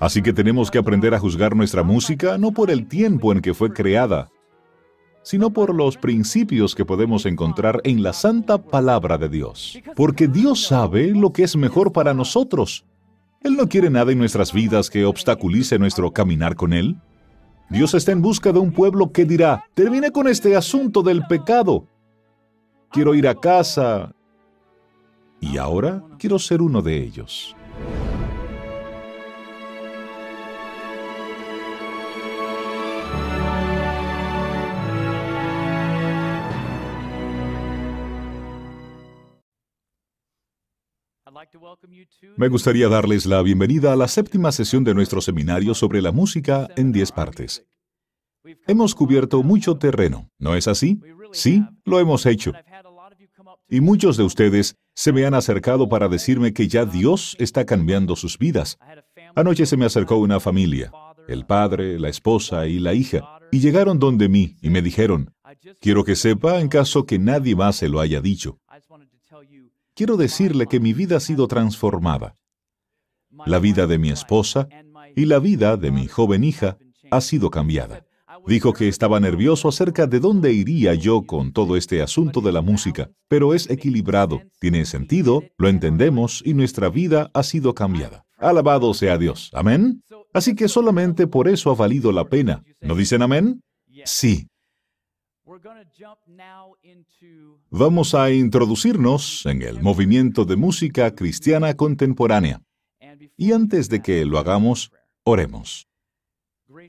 [0.00, 3.52] Así que tenemos que aprender a juzgar nuestra música no por el tiempo en que
[3.52, 4.30] fue creada,
[5.22, 9.78] sino por los principios que podemos encontrar en la santa palabra de Dios.
[9.96, 12.84] Porque Dios sabe lo que es mejor para nosotros.
[13.42, 16.96] Él no quiere nada en nuestras vidas que obstaculice nuestro caminar con Él.
[17.68, 21.86] Dios está en busca de un pueblo que dirá, termine con este asunto del pecado.
[22.90, 24.14] Quiero ir a casa.
[25.40, 27.54] Y ahora quiero ser uno de ellos.
[42.36, 46.68] Me gustaría darles la bienvenida a la séptima sesión de nuestro seminario sobre la música
[46.76, 47.66] en 10 partes.
[48.66, 51.00] Hemos cubierto mucho terreno, ¿no es así?
[51.32, 52.52] Sí, lo hemos hecho.
[53.68, 58.16] Y muchos de ustedes se me han acercado para decirme que ya Dios está cambiando
[58.16, 58.78] sus vidas.
[59.34, 60.90] Anoche se me acercó una familia,
[61.26, 65.34] el padre, la esposa y la hija, y llegaron donde mí y me dijeron,
[65.80, 68.58] quiero que sepa en caso que nadie más se lo haya dicho
[69.98, 72.36] quiero decirle que mi vida ha sido transformada.
[73.46, 74.68] La vida de mi esposa
[75.16, 76.78] y la vida de mi joven hija
[77.10, 78.06] ha sido cambiada.
[78.46, 82.62] Dijo que estaba nervioso acerca de dónde iría yo con todo este asunto de la
[82.62, 88.24] música, pero es equilibrado, tiene sentido, lo entendemos y nuestra vida ha sido cambiada.
[88.36, 89.50] Alabado sea Dios.
[89.52, 90.04] Amén.
[90.32, 92.62] Así que solamente por eso ha valido la pena.
[92.80, 93.64] ¿No dicen amén?
[94.04, 94.46] Sí.
[97.70, 102.62] Vamos a introducirnos en el movimiento de música cristiana contemporánea.
[103.36, 104.92] Y antes de que lo hagamos,
[105.24, 105.88] oremos.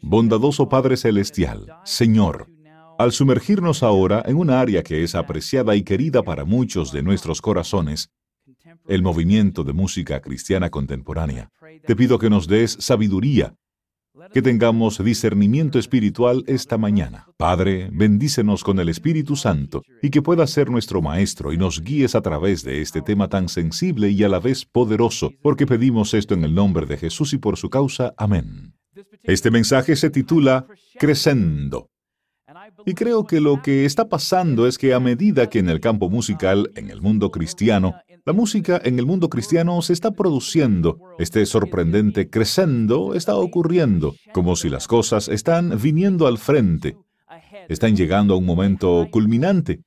[0.02, 2.48] Bondadoso Padre Celestial, Señor,
[2.98, 7.42] al sumergirnos ahora en un área que es apreciada y querida para muchos de nuestros
[7.42, 8.12] corazones,
[8.88, 11.50] el movimiento de música cristiana contemporánea,
[11.86, 13.56] te pido que nos des sabiduría
[14.34, 17.28] que tengamos discernimiento espiritual esta mañana.
[17.38, 22.16] Padre, bendícenos con el Espíritu Santo y que pueda ser nuestro Maestro y nos guíes
[22.16, 26.34] a través de este tema tan sensible y a la vez poderoso, porque pedimos esto
[26.34, 28.14] en el nombre de Jesús y por su causa.
[28.18, 28.74] Amén.
[29.24, 30.66] Este mensaje se titula
[30.98, 31.90] Crescendo.
[32.86, 36.10] Y creo que lo que está pasando es que a medida que en el campo
[36.10, 37.96] musical, en el mundo cristiano,
[38.26, 44.56] la música en el mundo cristiano se está produciendo, este sorprendente crescendo está ocurriendo, como
[44.56, 46.98] si las cosas están viniendo al frente,
[47.68, 49.82] están llegando a un momento culminante.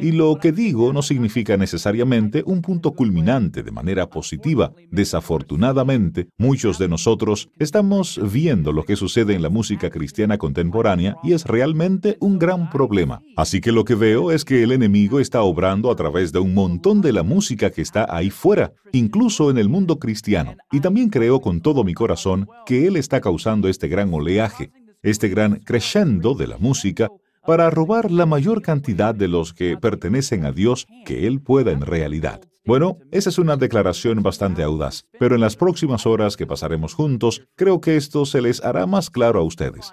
[0.00, 4.72] Y lo que digo no significa necesariamente un punto culminante de manera positiva.
[4.90, 11.32] Desafortunadamente, muchos de nosotros estamos viendo lo que sucede en la música cristiana contemporánea y
[11.32, 13.20] es realmente un gran problema.
[13.36, 16.54] Así que lo que veo es que el enemigo está obrando a través de un
[16.54, 20.54] montón de la música que está ahí fuera, incluso en el mundo cristiano.
[20.72, 24.70] Y también creo con todo mi corazón que él está causando este gran oleaje,
[25.02, 27.08] este gran crescendo de la música
[27.46, 31.82] para robar la mayor cantidad de los que pertenecen a Dios que Él pueda en
[31.82, 32.40] realidad.
[32.66, 37.42] Bueno, esa es una declaración bastante audaz, pero en las próximas horas que pasaremos juntos,
[37.56, 39.92] creo que esto se les hará más claro a ustedes.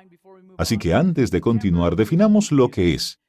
[0.57, 3.20] Así que antes de continuar, definamos lo que es.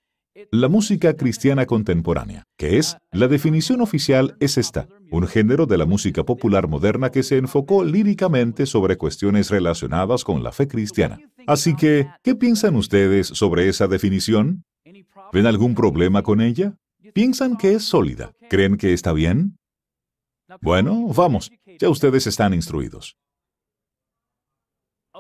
[0.51, 5.85] La música cristiana contemporánea, que es, la definición oficial es esta, un género de la
[5.85, 11.19] música popular moderna que se enfocó líricamente sobre cuestiones relacionadas con la fe cristiana.
[11.47, 14.65] Así que, ¿qué piensan ustedes sobre esa definición?
[15.33, 16.77] ¿Ven algún problema con ella?
[17.13, 18.33] ¿Piensan que es sólida?
[18.49, 19.59] ¿Creen que está bien?
[20.63, 23.17] Bueno, vamos, ya ustedes están instruidos.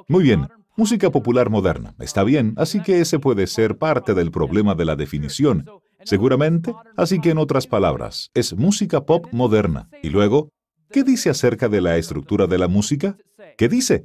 [0.09, 4.75] Muy bien, música popular moderna, está bien, así que ese puede ser parte del problema
[4.75, 5.65] de la definición,
[6.05, 9.89] seguramente, así que en otras palabras, es música pop moderna.
[10.03, 10.51] Y luego,
[10.91, 13.17] ¿qué dice acerca de la estructura de la música?
[13.57, 14.05] ¿Qué dice?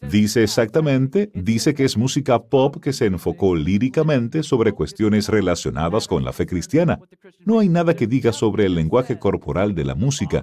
[0.00, 6.24] Dice exactamente, dice que es música pop que se enfocó líricamente sobre cuestiones relacionadas con
[6.24, 7.00] la fe cristiana.
[7.40, 10.42] No hay nada que diga sobre el lenguaje corporal de la música,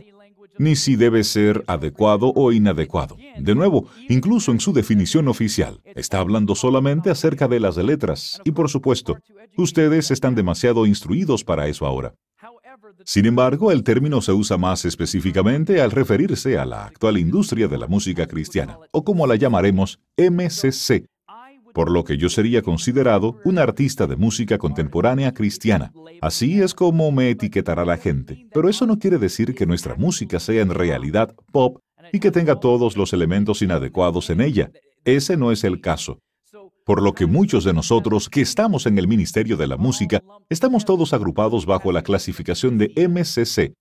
[0.59, 3.17] ni si debe ser adecuado o inadecuado.
[3.39, 8.39] De nuevo, incluso en su definición oficial, está hablando solamente acerca de las letras.
[8.44, 9.17] Y por supuesto,
[9.57, 12.13] ustedes están demasiado instruidos para eso ahora.
[13.06, 17.77] Sin embargo, el término se usa más específicamente al referirse a la actual industria de
[17.77, 21.07] la música cristiana, o como la llamaremos, MCC,
[21.74, 25.92] por lo que yo sería considerado un artista de música contemporánea cristiana.
[26.21, 28.48] Así es como me etiquetará la gente.
[28.54, 31.80] Pero eso no quiere decir que nuestra música sea en realidad pop
[32.12, 34.71] y que tenga todos los elementos inadecuados en ella.
[35.06, 36.19] Ese no es el caso
[36.89, 40.86] por lo que muchos de nosotros que estamos en el Ministerio de la Música estamos
[40.86, 43.75] todos agrupados bajo la clasificación de MCC.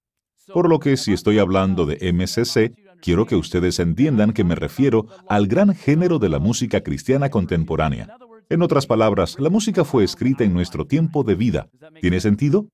[0.53, 5.07] Por lo que si estoy hablando de MCC, quiero que ustedes entiendan que me refiero
[5.29, 8.17] al gran género de la música cristiana contemporánea.
[8.51, 11.69] En otras palabras, la música fue escrita en nuestro tiempo de vida.
[12.01, 12.69] ¿Tiene sentido?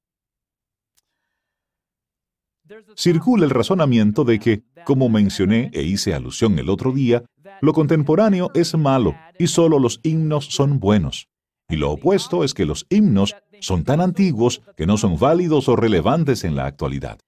[2.97, 7.25] Circula el razonamiento de que, como mencioné e hice alusión el otro día,
[7.61, 11.29] lo contemporáneo es malo y solo los himnos son buenos.
[11.69, 15.77] Y lo opuesto es que los himnos son tan antiguos que no son válidos o
[15.77, 17.19] relevantes en la actualidad.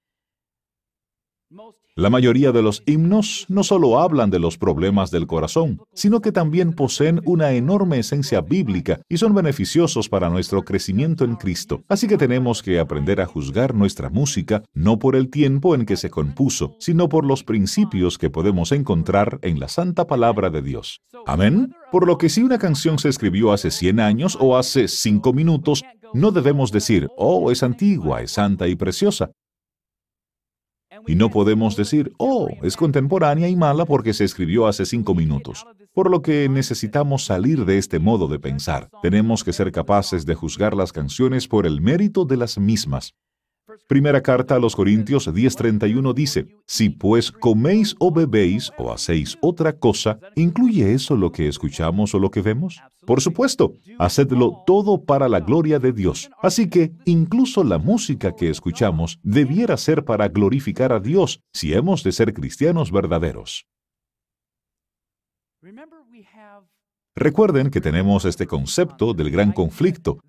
[1.95, 6.31] La mayoría de los himnos no solo hablan de los problemas del corazón, sino que
[6.31, 11.81] también poseen una enorme esencia bíblica y son beneficiosos para nuestro crecimiento en Cristo.
[11.87, 15.97] Así que tenemos que aprender a juzgar nuestra música no por el tiempo en que
[15.97, 21.01] se compuso, sino por los principios que podemos encontrar en la santa palabra de Dios.
[21.25, 21.73] Amén.
[21.91, 25.83] Por lo que si una canción se escribió hace 100 años o hace 5 minutos,
[26.13, 29.31] no debemos decir, oh, es antigua, es santa y preciosa.
[31.05, 35.65] Y no podemos decir, oh, es contemporánea y mala porque se escribió hace cinco minutos.
[35.93, 38.89] Por lo que necesitamos salir de este modo de pensar.
[39.01, 43.13] Tenemos que ser capaces de juzgar las canciones por el mérito de las mismas.
[43.87, 49.73] Primera carta a los Corintios 10:31 dice, Si pues coméis o bebéis o hacéis otra
[49.77, 52.81] cosa, ¿incluye eso lo que escuchamos o lo que vemos?
[53.05, 56.29] Por supuesto, hacedlo todo para la gloria de Dios.
[56.41, 62.03] Así que incluso la música que escuchamos debiera ser para glorificar a Dios si hemos
[62.03, 63.67] de ser cristianos verdaderos.
[67.15, 70.19] Recuerden que tenemos este concepto del gran conflicto,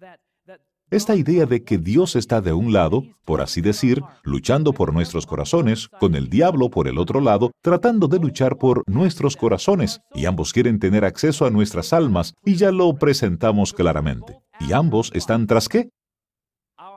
[0.91, 5.27] esta idea de que Dios está de un lado, por así decir, luchando por nuestros
[5.27, 10.27] corazones, con el diablo por el otro lado, tratando de luchar por nuestros corazones, y
[10.27, 14.39] ambos quieren tener acceso a nuestras almas, y ya lo presentamos claramente.
[14.61, 15.91] ¿Y ambos están tras qué?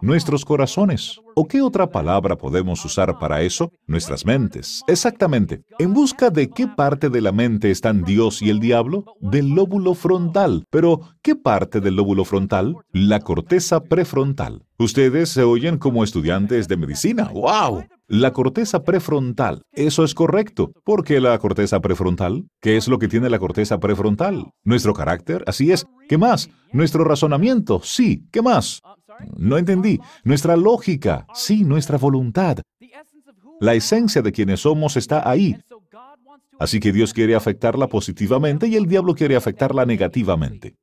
[0.01, 1.19] Nuestros corazones.
[1.36, 3.71] ¿O qué otra palabra podemos usar para eso?
[3.88, 4.81] Nuestras mentes.
[4.88, 5.62] Exactamente.
[5.80, 9.06] ¿En busca de qué parte de la mente están Dios y el diablo?
[9.19, 10.65] Del lóbulo frontal.
[10.69, 12.75] Pero, ¿qué parte del lóbulo frontal?
[12.92, 14.65] La corteza prefrontal.
[14.77, 17.30] Ustedes se oyen como estudiantes de medicina.
[17.33, 17.86] ¡Wow!
[18.07, 19.62] La corteza prefrontal.
[19.71, 20.74] Eso es correcto.
[20.83, 22.44] ¿Por qué la corteza prefrontal?
[22.59, 24.51] ¿Qué es lo que tiene la corteza prefrontal?
[24.63, 25.44] Nuestro carácter.
[25.48, 25.86] Así es.
[26.09, 26.50] ¿Qué más?
[26.74, 27.80] Nuestro razonamiento.
[27.83, 28.25] Sí.
[28.31, 28.81] ¿Qué más?
[29.38, 30.00] No entendí.
[30.23, 32.59] Nuestra lógica, sí, nuestra voluntad.
[33.59, 35.57] La esencia de quienes somos está ahí.
[36.59, 40.75] Así que Dios quiere afectarla positivamente y el diablo quiere afectarla negativamente.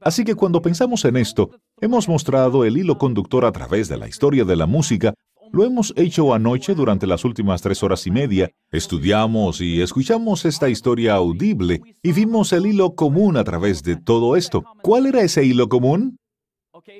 [0.00, 1.50] Así que cuando pensamos en esto,
[1.80, 5.14] hemos mostrado el hilo conductor a través de la historia de la música
[5.52, 8.50] lo hemos hecho anoche durante las últimas tres horas y media.
[8.70, 14.36] Estudiamos y escuchamos esta historia audible y vimos el hilo común a través de todo
[14.36, 14.64] esto.
[14.82, 16.18] ¿Cuál era ese hilo común?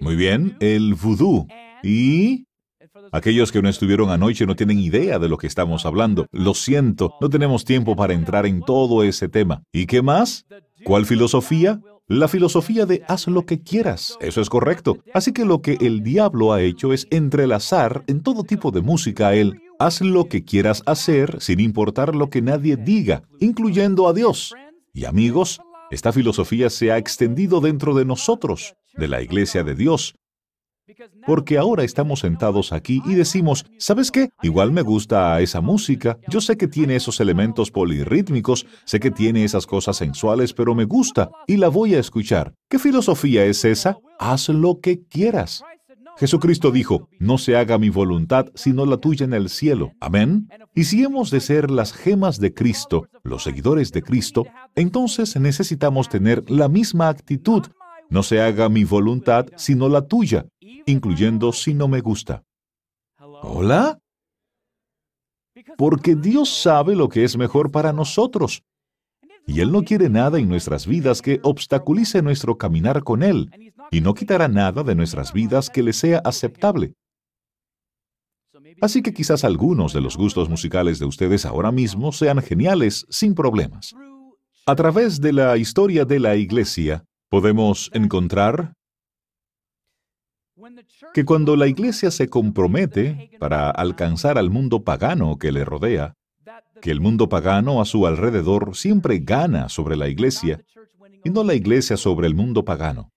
[0.00, 1.46] Muy bien, el vudú.
[1.82, 2.44] Y...
[3.10, 6.26] Aquellos que no estuvieron anoche no tienen idea de lo que estamos hablando.
[6.31, 9.62] Lo siento, no tenemos tiempo para entrar en todo ese tema.
[9.72, 10.46] ¿Y qué más?
[10.84, 11.81] ¿Cuál filosofía?
[12.12, 14.99] La filosofía de haz lo que quieras, eso es correcto.
[15.14, 19.32] Así que lo que el diablo ha hecho es entrelazar en todo tipo de música
[19.32, 24.53] él, haz lo que quieras hacer sin importar lo que nadie diga, incluyendo a Dios.
[24.93, 30.15] Y amigos, esta filosofía se ha extendido dentro de nosotros, de la iglesia de Dios,
[31.27, 34.31] porque ahora estamos sentados aquí y decimos, ¿sabes qué?
[34.43, 39.44] Igual me gusta esa música, yo sé que tiene esos elementos polirrítmicos, sé que tiene
[39.44, 42.55] esas cosas sensuales, pero me gusta y la voy a escuchar.
[42.69, 43.98] ¿Qué filosofía es esa?
[44.19, 45.62] Haz lo que quieras.
[46.19, 49.93] Jesucristo dijo, no se haga mi voluntad sino la tuya en el cielo.
[50.01, 50.48] Amén.
[50.74, 56.08] Y si hemos de ser las gemas de Cristo, los seguidores de Cristo, entonces necesitamos
[56.08, 57.65] tener la misma actitud.
[58.10, 60.44] No se haga mi voluntad sino la tuya
[60.86, 62.44] incluyendo si no me gusta.
[63.19, 63.98] ¿Hola?
[65.76, 68.62] Porque Dios sabe lo que es mejor para nosotros.
[69.46, 73.50] Y Él no quiere nada en nuestras vidas que obstaculice nuestro caminar con Él,
[73.91, 76.94] y no quitará nada de nuestras vidas que le sea aceptable.
[78.81, 83.34] Así que quizás algunos de los gustos musicales de ustedes ahora mismo sean geniales sin
[83.34, 83.94] problemas.
[84.67, 88.74] A través de la historia de la Iglesia, podemos encontrar
[91.12, 96.14] que cuando la iglesia se compromete para alcanzar al mundo pagano que le rodea,
[96.81, 100.64] que el mundo pagano a su alrededor siempre gana sobre la iglesia
[101.24, 103.12] y no la iglesia sobre el mundo pagano.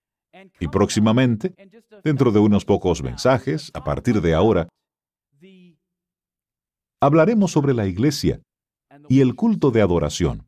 [0.59, 1.55] Y próximamente,
[2.03, 4.67] dentro de unos pocos mensajes, a partir de ahora,
[7.01, 8.41] hablaremos sobre la iglesia
[9.09, 10.47] y el culto de adoración.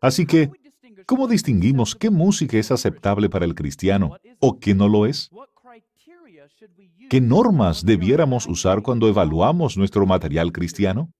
[0.00, 0.50] Así que,
[1.06, 5.30] ¿Cómo distinguimos qué música es aceptable para el cristiano o qué no lo es?
[7.08, 11.12] ¿Qué normas debiéramos usar cuando evaluamos nuestro material cristiano?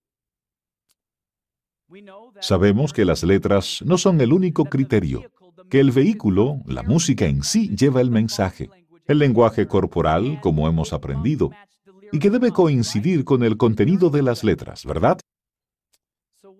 [2.41, 5.31] Sabemos que las letras no son el único criterio,
[5.71, 8.69] que el vehículo, la música en sí, lleva el mensaje,
[9.07, 11.53] el lenguaje corporal, como hemos aprendido,
[12.11, 15.21] y que debe coincidir con el contenido de las letras, ¿verdad?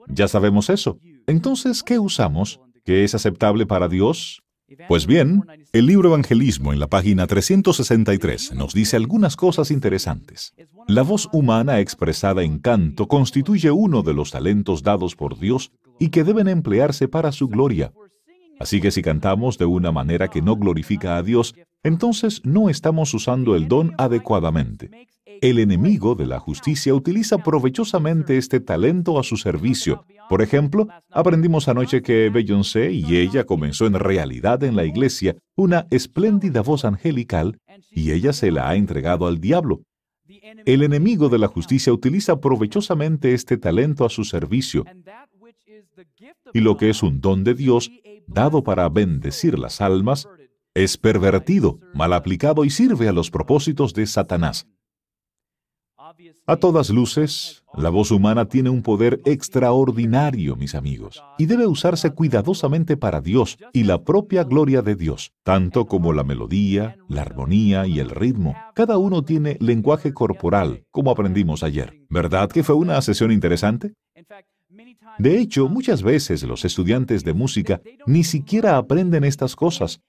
[0.09, 1.01] Ya sabemos eso.
[1.27, 2.61] Entonces, ¿qué usamos?
[2.87, 4.45] ¿Qué es aceptable para Dios?
[4.87, 10.55] Pues bien, el libro Evangelismo en la página 363 nos dice algunas cosas interesantes.
[10.87, 16.11] La voz humana expresada en canto constituye uno de los talentos dados por Dios y
[16.11, 17.93] que deben emplearse para su gloria.
[18.61, 23.13] Así que si cantamos de una manera que no glorifica a Dios, entonces no estamos
[23.15, 25.09] usando el don adecuadamente.
[25.41, 30.05] El enemigo de la justicia utiliza provechosamente este talento a su servicio.
[30.29, 35.87] Por ejemplo, aprendimos anoche que Beyoncé y ella comenzó en realidad en la iglesia una
[35.91, 37.59] espléndida voz angelical
[37.91, 39.83] y ella se la ha entregado al diablo.
[40.65, 44.85] El enemigo de la justicia utiliza provechosamente este talento a su servicio.
[46.53, 47.91] Y lo que es un don de Dios,
[48.27, 50.29] dado para bendecir las almas,
[50.75, 54.67] es pervertido, mal aplicado y sirve a los propósitos de Satanás.
[56.47, 62.11] A todas luces, la voz humana tiene un poder extraordinario, mis amigos, y debe usarse
[62.11, 67.87] cuidadosamente para Dios y la propia gloria de Dios, tanto como la melodía, la armonía
[67.87, 68.55] y el ritmo.
[68.75, 72.01] Cada uno tiene lenguaje corporal, como aprendimos ayer.
[72.09, 73.95] ¿Verdad que fue una sesión interesante?
[75.19, 80.01] De hecho, muchas veces los estudiantes de música ni siquiera aprenden estas cosas.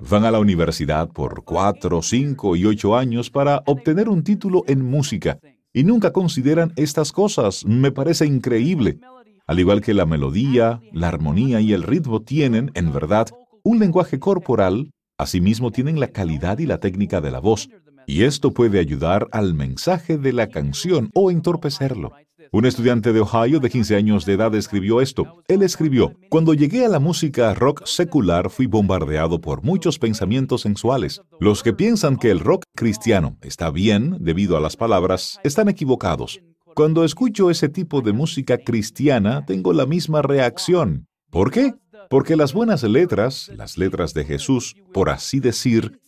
[0.00, 4.84] Van a la universidad por cuatro, cinco y ocho años para obtener un título en
[4.84, 5.38] música
[5.74, 7.66] y nunca consideran estas cosas.
[7.66, 9.00] Me parece increíble.
[9.46, 13.28] Al igual que la melodía, la armonía y el ritmo tienen, en verdad,
[13.62, 17.68] un lenguaje corporal, asimismo tienen la calidad y la técnica de la voz,
[18.06, 22.12] y esto puede ayudar al mensaje de la canción o entorpecerlo.
[22.52, 25.42] Un estudiante de Ohio de 15 años de edad escribió esto.
[25.48, 31.22] Él escribió, Cuando llegué a la música rock secular fui bombardeado por muchos pensamientos sensuales.
[31.40, 36.40] Los que piensan que el rock cristiano está bien debido a las palabras están equivocados.
[36.74, 41.06] Cuando escucho ese tipo de música cristiana tengo la misma reacción.
[41.30, 41.74] ¿Por qué?
[42.10, 46.00] Porque las buenas letras, las letras de Jesús, por así decir,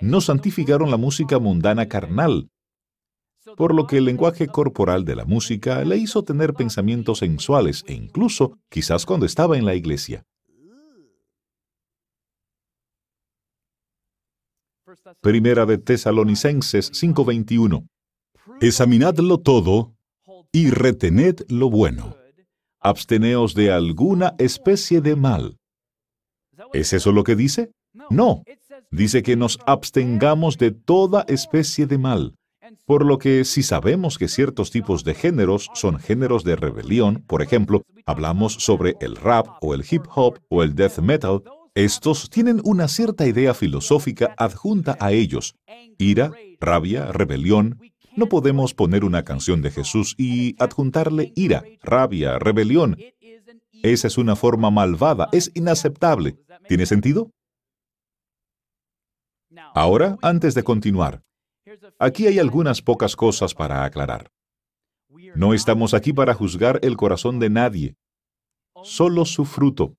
[0.00, 2.48] no santificaron la música mundana carnal,
[3.56, 7.94] por lo que el lenguaje corporal de la música le hizo tener pensamientos sensuales e
[7.94, 10.24] incluso quizás cuando estaba en la iglesia.
[15.20, 17.86] Primera de Tesalonicenses 5:21.
[18.60, 19.94] Examinadlo todo
[20.52, 22.16] y retened lo bueno.
[22.80, 25.58] Absteneos de alguna especie de mal.
[26.72, 27.72] ¿Es eso lo que dice?
[28.10, 28.42] No.
[28.90, 32.34] Dice que nos abstengamos de toda especie de mal.
[32.90, 37.40] Por lo que si sabemos que ciertos tipos de géneros son géneros de rebelión, por
[37.40, 41.44] ejemplo, hablamos sobre el rap o el hip hop o el death metal,
[41.76, 45.54] estos tienen una cierta idea filosófica adjunta a ellos.
[45.98, 47.78] Ira, rabia, rebelión.
[48.16, 52.96] No podemos poner una canción de Jesús y adjuntarle ira, rabia, rebelión.
[53.84, 56.40] Esa es una forma malvada, es inaceptable.
[56.66, 57.30] ¿Tiene sentido?
[59.74, 61.22] Ahora, antes de continuar,
[62.02, 64.30] Aquí hay algunas pocas cosas para aclarar.
[65.34, 67.94] No estamos aquí para juzgar el corazón de nadie,
[68.82, 69.94] solo su fruto.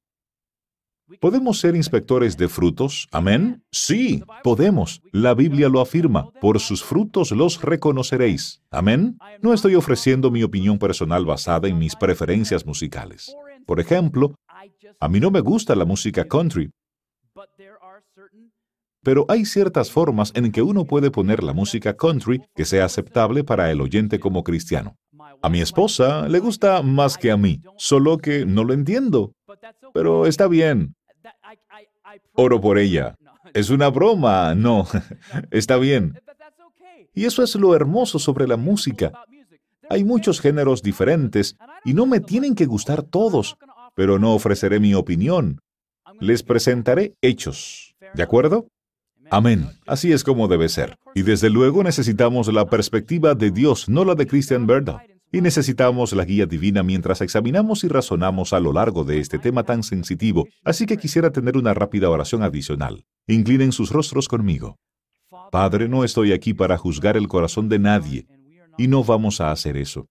[1.20, 3.08] ¿Podemos ser inspectores de frutos?
[3.12, 3.64] Amén.
[3.72, 5.04] Sí, podemos.
[5.12, 6.32] La Biblia lo afirma.
[6.42, 8.64] Por sus frutos los reconoceréis.
[8.72, 9.20] Amén.
[9.40, 13.36] No estoy ofreciendo mi opinión personal basada en mis preferencias musicales.
[13.68, 14.34] Por ejemplo,
[15.00, 16.72] a mí no me gusta la música country,
[19.04, 23.44] pero hay ciertas formas en que uno puede poner la música country que sea aceptable
[23.44, 24.96] para el oyente como cristiano.
[25.42, 29.34] A mi esposa le gusta más que a mí, solo que no lo entiendo.
[29.94, 30.96] Pero está bien.
[32.34, 33.16] Oro por ella.
[33.54, 34.88] Es una broma, no.
[35.52, 36.20] está bien.
[37.14, 39.12] Y eso es lo hermoso sobre la música.
[39.90, 43.58] Hay muchos géneros diferentes y no me tienen que gustar todos,
[43.96, 45.60] pero no ofreceré mi opinión.
[46.20, 47.96] Les presentaré hechos.
[48.14, 48.68] ¿De acuerdo?
[49.32, 49.70] Amén.
[49.88, 50.98] Así es como debe ser.
[51.16, 55.06] Y desde luego necesitamos la perspectiva de Dios, no la de Christian Berda.
[55.32, 59.64] Y necesitamos la guía divina mientras examinamos y razonamos a lo largo de este tema
[59.64, 60.50] tan sensitivo.
[60.66, 63.06] Así que quisiera tener una rápida oración adicional.
[63.26, 64.78] Inclinen sus rostros conmigo.
[65.50, 68.28] Padre, no estoy aquí para juzgar el corazón de nadie,
[68.78, 70.08] y no vamos a hacer eso.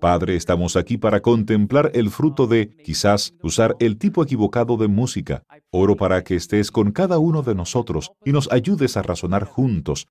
[0.00, 5.42] Padre, estamos aquí para contemplar el fruto de, quizás, usar el tipo equivocado de música.
[5.70, 10.08] Oro para que estés con cada uno de nosotros y nos ayudes a razonar juntos.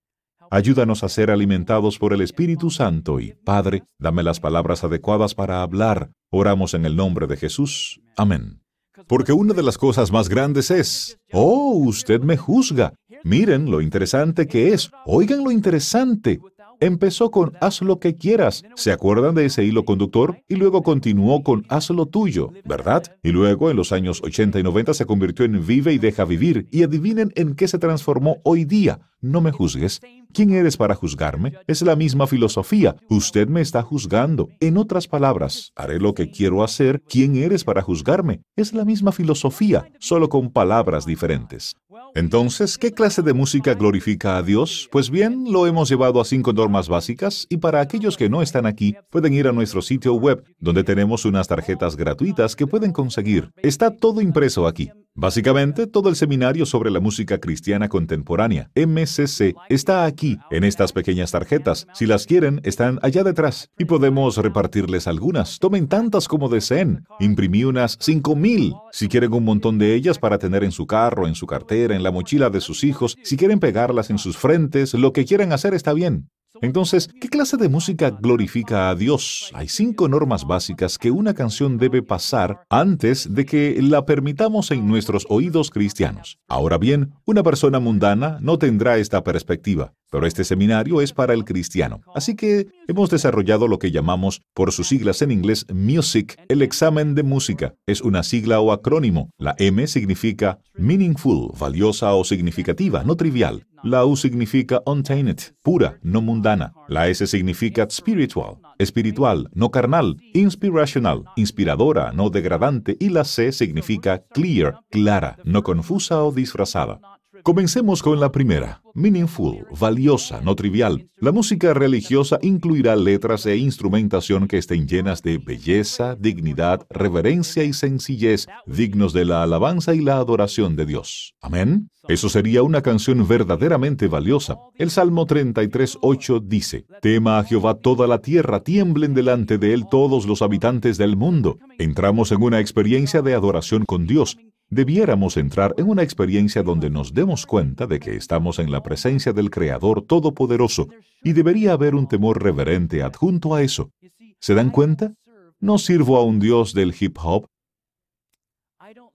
[0.51, 5.63] Ayúdanos a ser alimentados por el Espíritu Santo y, Padre, dame las palabras adecuadas para
[5.63, 6.11] hablar.
[6.31, 7.99] Oramos en el nombre de Jesús.
[8.15, 8.61] Amén.
[9.07, 12.93] Porque una de las cosas más grandes es, oh, usted me juzga.
[13.23, 14.91] Miren lo interesante que es.
[15.05, 16.39] Oigan lo interesante.
[16.81, 18.63] Empezó con haz lo que quieras.
[18.75, 20.41] ¿Se acuerdan de ese hilo conductor?
[20.47, 23.03] Y luego continuó con haz lo tuyo, ¿verdad?
[23.21, 26.67] Y luego en los años 80 y 90 se convirtió en vive y deja vivir.
[26.71, 28.99] Y adivinen en qué se transformó hoy día.
[29.19, 29.99] No me juzgues.
[30.31, 31.53] ¿Quién eres para juzgarme?
[31.65, 32.95] Es la misma filosofía.
[33.09, 34.49] Usted me está juzgando.
[34.59, 37.01] En otras palabras, haré lo que quiero hacer.
[37.09, 38.41] ¿Quién eres para juzgarme?
[38.55, 41.75] Es la misma filosofía, solo con palabras diferentes.
[42.13, 44.87] Entonces, ¿qué clase de música glorifica a Dios?
[44.91, 48.67] Pues bien, lo hemos llevado a cinco normas básicas y para aquellos que no están
[48.67, 53.51] aquí, pueden ir a nuestro sitio web, donde tenemos unas tarjetas gratuitas que pueden conseguir.
[53.63, 54.91] Está todo impreso aquí.
[55.15, 61.31] Básicamente, todo el seminario sobre la música cristiana contemporánea, MCC, está aquí, en estas pequeñas
[61.31, 61.87] tarjetas.
[61.93, 63.69] Si las quieren, están allá detrás.
[63.77, 65.59] Y podemos repartirles algunas.
[65.59, 67.05] Tomen tantas como deseen.
[67.19, 68.73] Imprimí unas 5000.
[68.91, 72.03] Si quieren un montón de ellas para tener en su carro, en su cartera, en
[72.03, 75.73] la mochila de sus hijos, si quieren pegarlas en sus frentes, lo que quieran hacer
[75.73, 76.29] está bien.
[76.61, 79.49] Entonces, ¿qué clase de música glorifica a Dios?
[79.53, 84.87] Hay cinco normas básicas que una canción debe pasar antes de que la permitamos en
[84.87, 86.37] nuestros oídos cristianos.
[86.47, 91.45] Ahora bien, una persona mundana no tendrá esta perspectiva, pero este seminario es para el
[91.45, 92.01] cristiano.
[92.13, 97.15] Así que hemos desarrollado lo que llamamos, por sus siglas en inglés, Music, el examen
[97.15, 97.75] de música.
[97.85, 99.29] Es una sigla o acrónimo.
[99.37, 103.65] La M significa meaningful, valiosa o significativa, no trivial.
[103.83, 106.73] La U significa untainted, pura, no mundana.
[106.87, 112.97] La S significa spiritual, espiritual, no carnal, inspirational, inspiradora, no degradante.
[112.99, 116.99] Y la C significa clear, clara, no confusa o disfrazada.
[117.43, 121.09] Comencemos con la primera, meaningful, valiosa, no trivial.
[121.17, 127.73] La música religiosa incluirá letras e instrumentación que estén llenas de belleza, dignidad, reverencia y
[127.73, 131.33] sencillez, dignos de la alabanza y la adoración de Dios.
[131.41, 131.89] Amén.
[132.07, 134.57] Eso sería una canción verdaderamente valiosa.
[134.75, 140.25] El Salmo 33.8 dice, Tema a Jehová toda la tierra, tiemblen delante de él todos
[140.25, 141.57] los habitantes del mundo.
[141.77, 144.37] Entramos en una experiencia de adoración con Dios
[144.69, 149.33] debiéramos entrar en una experiencia donde nos demos cuenta de que estamos en la presencia
[149.33, 150.87] del Creador Todopoderoso
[151.23, 153.91] y debería haber un temor reverente adjunto a eso.
[154.39, 155.13] ¿Se dan cuenta?
[155.59, 157.45] No sirvo a un Dios del hip hop,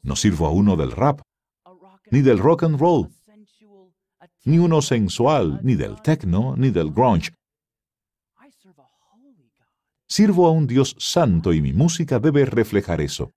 [0.02, 1.22] no sirvo a uno del rap,
[2.12, 3.08] ni del rock and roll,
[4.44, 7.32] ni uno sensual, ni del techno, ni del grunge.
[10.06, 13.32] Sirvo a un Dios santo y mi música debe reflejar eso.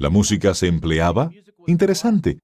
[0.00, 1.32] ¿La música se empleaba?
[1.66, 2.38] Interesante.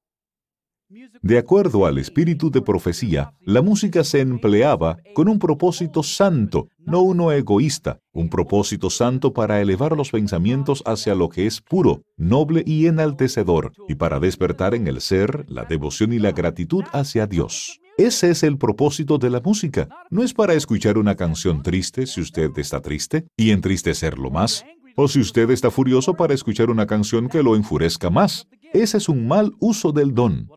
[1.23, 7.03] De acuerdo al espíritu de profecía, la música se empleaba con un propósito santo, no
[7.03, 12.65] uno egoísta, un propósito santo para elevar los pensamientos hacia lo que es puro, noble
[12.67, 17.81] y enaltecedor, y para despertar en el ser la devoción y la gratitud hacia Dios.
[17.97, 19.89] Ese es el propósito de la música.
[20.11, 24.65] No es para escuchar una canción triste si usted está triste y entristecerlo más,
[24.97, 28.47] o si usted está furioso para escuchar una canción que lo enfurezca más.
[28.73, 30.49] Ese es un mal uso del don.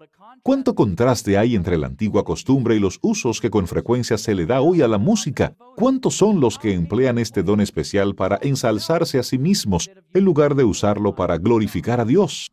[0.44, 4.46] ¿Cuánto contraste hay entre la antigua costumbre y los usos que con frecuencia se le
[4.46, 5.56] da hoy a la música?
[5.76, 10.56] ¿Cuántos son los que emplean este don especial para ensalzarse a sí mismos en lugar
[10.56, 12.50] de usarlo para glorificar a Dios?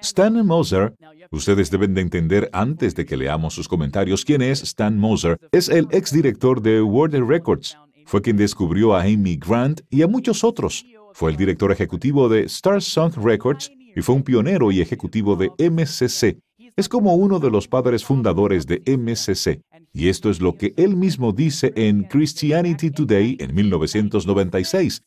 [0.00, 0.94] Stan Moser,
[1.30, 5.68] ustedes deben de entender antes de que leamos sus comentarios quién es Stan Moser, es
[5.68, 7.76] el exdirector de World Records.
[8.06, 10.84] Fue quien descubrió a Amy Grant y a muchos otros.
[11.14, 15.48] Fue el director ejecutivo de Star Song Records y fue un pionero y ejecutivo de
[15.70, 16.40] MCC.
[16.74, 19.62] Es como uno de los padres fundadores de MCC.
[19.92, 25.02] Y esto es lo que él mismo dice en Christianity Today en 1996.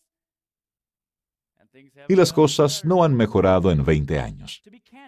[2.08, 4.62] Y las cosas no han mejorado en 20 años.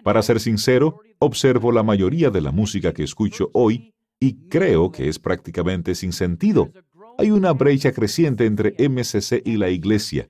[0.04, 5.08] Para ser sincero, observo la mayoría de la música que escucho hoy y creo que
[5.08, 6.70] es prácticamente sin sentido.
[7.16, 10.28] Hay una brecha creciente entre MCC y la iglesia,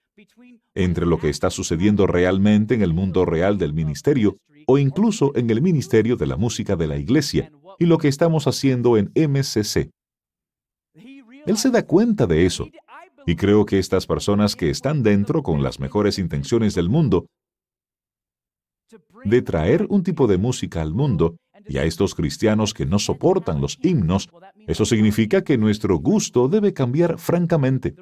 [0.75, 5.51] entre lo que está sucediendo realmente en el mundo real del ministerio o incluso en
[5.51, 9.91] el ministerio de la música de la iglesia y lo que estamos haciendo en MCC.
[11.47, 12.69] Él se da cuenta de eso
[13.27, 17.27] y creo que estas personas que están dentro con las mejores intenciones del mundo
[19.25, 23.61] de traer un tipo de música al mundo y a estos cristianos que no soportan
[23.61, 24.31] los himnos,
[24.67, 27.95] eso significa que nuestro gusto debe cambiar francamente.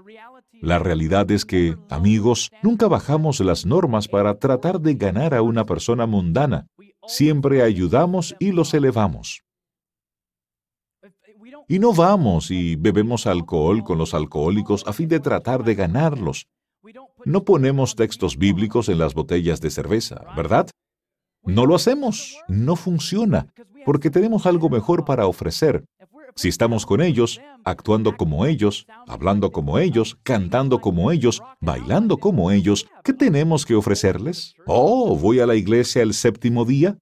[0.60, 5.64] La realidad es que, amigos, nunca bajamos las normas para tratar de ganar a una
[5.64, 6.66] persona mundana.
[7.06, 9.42] Siempre ayudamos y los elevamos.
[11.68, 16.46] Y no vamos y bebemos alcohol con los alcohólicos a fin de tratar de ganarlos.
[17.24, 20.68] No ponemos textos bíblicos en las botellas de cerveza, ¿verdad?
[21.44, 23.48] No lo hacemos, no funciona,
[23.84, 25.84] porque tenemos algo mejor para ofrecer.
[26.38, 32.52] Si estamos con ellos, actuando como ellos, hablando como ellos, cantando como ellos, bailando como
[32.52, 34.54] ellos, ¿qué tenemos que ofrecerles?
[34.64, 36.96] Oh, voy a la iglesia el séptimo día.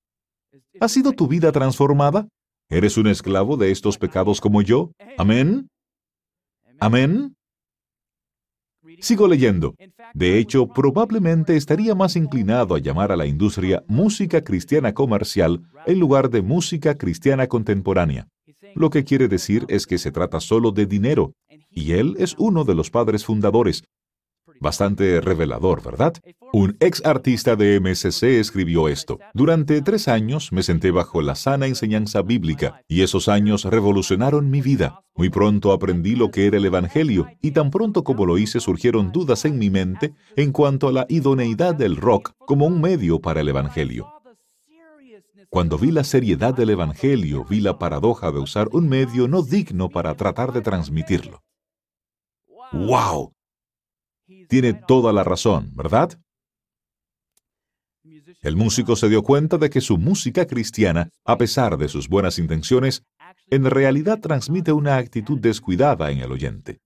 [0.80, 2.28] ¿Ha sido tu vida transformada?
[2.70, 4.92] ¿Eres un esclavo de estos pecados como yo?
[5.18, 5.68] Amén.
[6.80, 7.36] Amén.
[9.00, 9.74] Sigo leyendo.
[10.14, 16.00] De hecho, probablemente estaría más inclinado a llamar a la industria música cristiana comercial en
[16.00, 18.28] lugar de música cristiana contemporánea.
[18.76, 21.32] Lo que quiere decir es que se trata solo de dinero,
[21.70, 23.84] y él es uno de los padres fundadores.
[24.60, 26.12] Bastante revelador, ¿verdad?
[26.52, 29.18] Un ex artista de MSC escribió esto.
[29.32, 34.60] Durante tres años me senté bajo la sana enseñanza bíblica y esos años revolucionaron mi
[34.60, 35.00] vida.
[35.14, 39.10] Muy pronto aprendí lo que era el Evangelio y tan pronto como lo hice surgieron
[39.10, 43.40] dudas en mi mente en cuanto a la idoneidad del rock como un medio para
[43.40, 44.15] el Evangelio.
[45.48, 49.88] Cuando vi la seriedad del Evangelio, vi la paradoja de usar un medio no digno
[49.88, 51.42] para tratar de transmitirlo.
[52.72, 53.32] ¡Wow!
[54.48, 56.18] Tiene toda la razón, ¿verdad?
[58.42, 62.38] El músico se dio cuenta de que su música cristiana, a pesar de sus buenas
[62.38, 63.02] intenciones,
[63.48, 66.80] en realidad transmite una actitud descuidada en el oyente.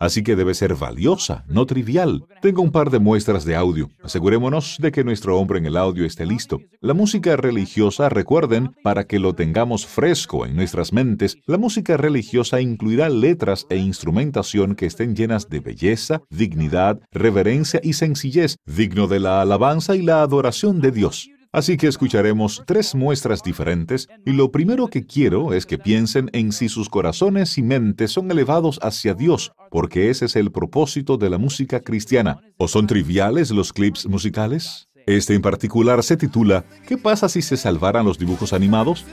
[0.00, 2.24] Así que debe ser valiosa, no trivial.
[2.40, 3.90] Tengo un par de muestras de audio.
[4.02, 6.58] Asegurémonos de que nuestro hombre en el audio esté listo.
[6.80, 12.62] La música religiosa, recuerden, para que lo tengamos fresco en nuestras mentes, la música religiosa
[12.62, 19.20] incluirá letras e instrumentación que estén llenas de belleza, dignidad, reverencia y sencillez, digno de
[19.20, 21.28] la alabanza y la adoración de Dios.
[21.52, 26.52] Así que escucharemos tres muestras diferentes y lo primero que quiero es que piensen en
[26.52, 31.28] si sus corazones y mentes son elevados hacia Dios, porque ese es el propósito de
[31.28, 32.40] la música cristiana.
[32.56, 34.88] ¿O son triviales los clips musicales?
[35.06, 39.04] Este en particular se titula ¿Qué pasa si se salvaran los dibujos animados?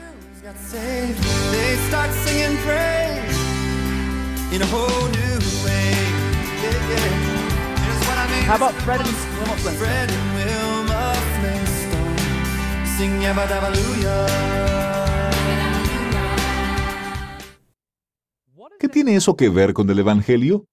[18.80, 20.64] ¿Qué tiene eso que ver con el Evangelio?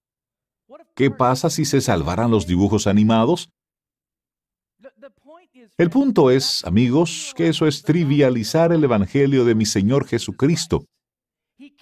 [0.95, 3.51] ¿Qué pasa si se salvaran los dibujos animados?
[5.77, 10.85] El punto es, amigos, que eso es trivializar el Evangelio de mi Señor Jesucristo.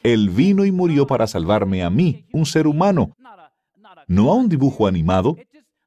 [0.02, 3.16] Él vino y murió para salvarme a mí, un ser humano,
[4.08, 5.38] no a un dibujo animado.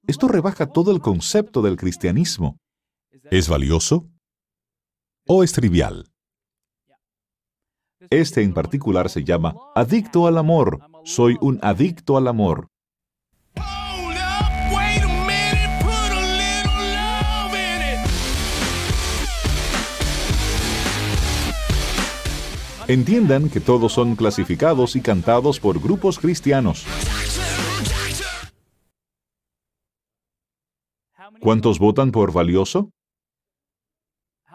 [0.07, 2.57] Esto rebaja todo el concepto del cristianismo.
[3.31, 4.09] ¿Es valioso?
[5.27, 6.07] O es trivial.
[8.11, 10.81] Este en particular se llama Adicto al Amor.
[11.05, 12.69] Soy un adicto al amor.
[22.89, 26.87] Entiendan que todos son clasificados y cantados por grupos cristianos.
[31.41, 32.91] ¿Cuántos votan por valioso?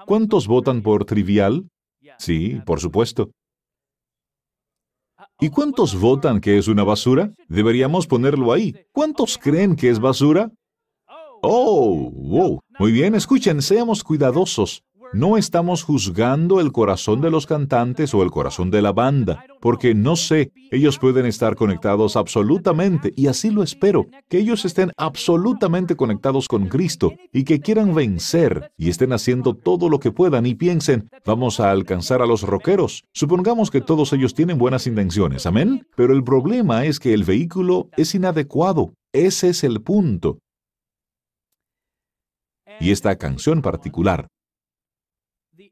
[0.05, 1.69] ¿Cuántos votan por trivial?
[2.17, 3.31] Sí, por supuesto.
[5.39, 7.33] ¿Y cuántos votan que es una basura?
[7.47, 8.75] Deberíamos ponerlo ahí.
[8.91, 10.51] ¿Cuántos creen que es basura?
[11.43, 12.59] Oh, wow.
[12.77, 14.83] Muy bien, escuchen, seamos cuidadosos.
[15.13, 19.93] No estamos juzgando el corazón de los cantantes o el corazón de la banda, porque
[19.93, 25.97] no sé, ellos pueden estar conectados absolutamente, y así lo espero, que ellos estén absolutamente
[25.97, 30.55] conectados con Cristo y que quieran vencer y estén haciendo todo lo que puedan y
[30.55, 33.03] piensen, vamos a alcanzar a los rockeros.
[33.13, 37.89] Supongamos que todos ellos tienen buenas intenciones, amén, pero el problema es que el vehículo
[37.97, 38.93] es inadecuado.
[39.11, 40.39] Ese es el punto.
[42.79, 44.27] Y esta canción particular,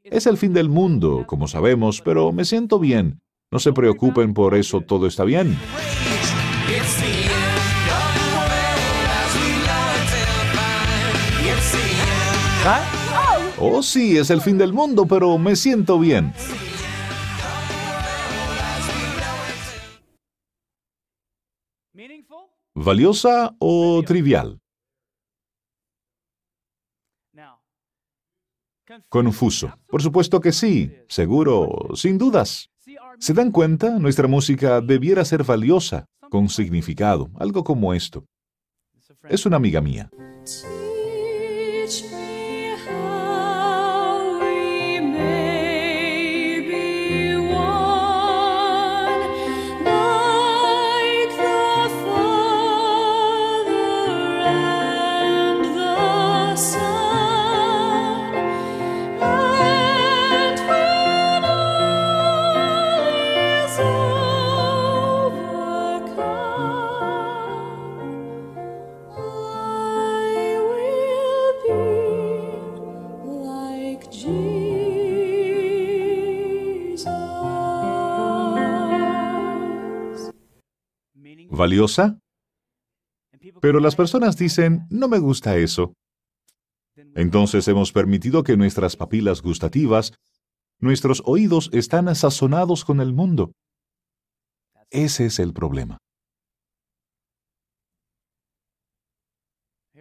[0.04, 3.20] es el fin del mundo, como sabemos, pero me siento bien.
[3.50, 5.56] No se preocupen por eso, todo está bien.
[13.58, 16.32] Oh, sí, es el fin del mundo, pero me siento bien.
[22.74, 24.59] ¿Valiosa o trivial?
[29.08, 29.72] Confuso.
[29.88, 32.70] Por supuesto que sí, seguro, sin dudas.
[33.18, 33.98] ¿Se dan cuenta?
[33.98, 38.24] Nuestra música debiera ser valiosa, con significado, algo como esto.
[39.28, 40.10] Es una amiga mía.
[81.60, 82.18] Valiosa?
[83.60, 85.94] Pero las personas dicen, no me gusta eso.
[87.14, 90.12] Entonces hemos permitido que nuestras papilas gustativas,
[90.80, 93.52] nuestros oídos están sazonados con el mundo.
[94.90, 95.98] Ese es el problema.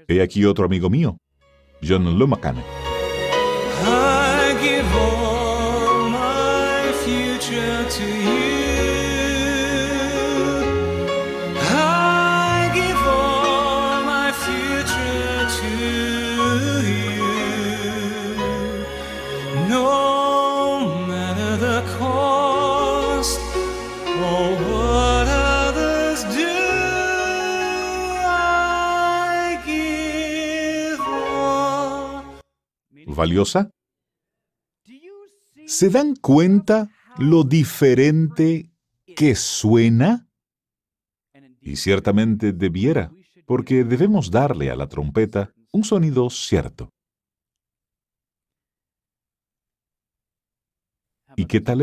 [0.07, 1.17] He aquí otro amigo mío,
[1.83, 2.78] John Lumacan.
[33.19, 33.71] Valiosa?
[35.67, 38.71] ¿Se dan cuenta lo diferente
[39.15, 40.27] que suena?
[41.61, 43.11] Y ciertamente debiera,
[43.45, 46.89] porque debemos darle a la trompeta un sonido cierto.
[51.35, 51.81] ¿Y qué tal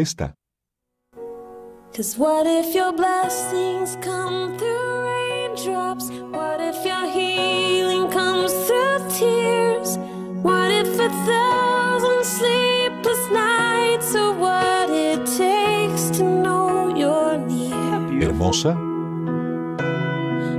[5.56, 6.10] raindrops?
[6.32, 9.98] What if your healing comes through tears?
[10.46, 18.28] What if a thousand sleepless nights are what it takes to know you're near?
[18.28, 18.74] Hermosa.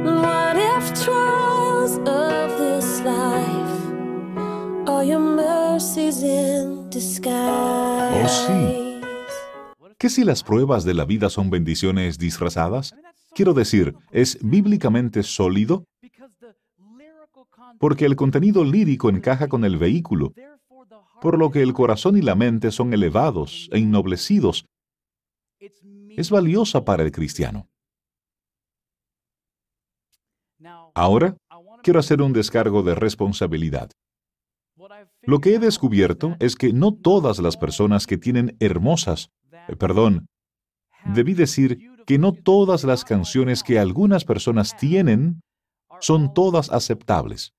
[0.04, 7.32] What if trials of this life are your mercies in disguise?
[7.32, 9.02] Oh, sí.
[9.98, 12.94] ¿Qué si las pruebas de la vida son bendiciones disfrazadas?
[13.34, 15.86] Quiero decir, ¿es bíblicamente sólido?
[17.80, 20.34] Porque el contenido lírico encaja con el vehículo,
[21.22, 24.66] por lo que el corazón y la mente son elevados e innoblecidos.
[25.60, 27.68] Es valiosa para el cristiano.
[30.94, 31.38] Ahora,
[31.84, 33.92] quiero hacer un descargo de responsabilidad.
[35.22, 39.30] Lo que he descubierto es que no todas las personas que tienen hermosas
[39.68, 40.28] eh, perdón,
[41.14, 45.42] debí decir que no todas las canciones que algunas personas tienen
[46.00, 47.54] son todas aceptables.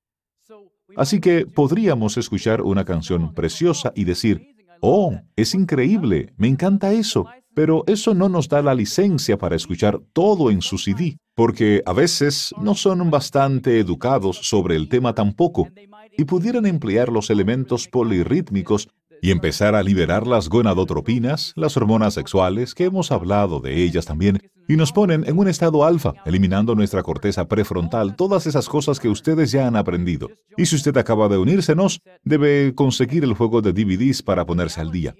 [0.98, 4.48] Así que podríamos escuchar una canción preciosa y decir,
[4.80, 10.00] oh, es increíble, me encanta eso, pero eso no nos da la licencia para escuchar
[10.12, 15.68] todo en su CD, porque a veces no son bastante educados sobre el tema tampoco,
[16.16, 18.88] y pudieran emplear los elementos polirrítmicos
[19.22, 24.38] y empezar a liberar las gonadotropinas, las hormonas sexuales, que hemos hablado de ellas también,
[24.68, 29.08] y nos ponen en un estado alfa, eliminando nuestra corteza prefrontal, todas esas cosas que
[29.08, 30.28] ustedes ya han aprendido.
[30.56, 34.90] Y si usted acaba de unírsenos, debe conseguir el juego de DVDs para ponerse al
[34.90, 35.14] día.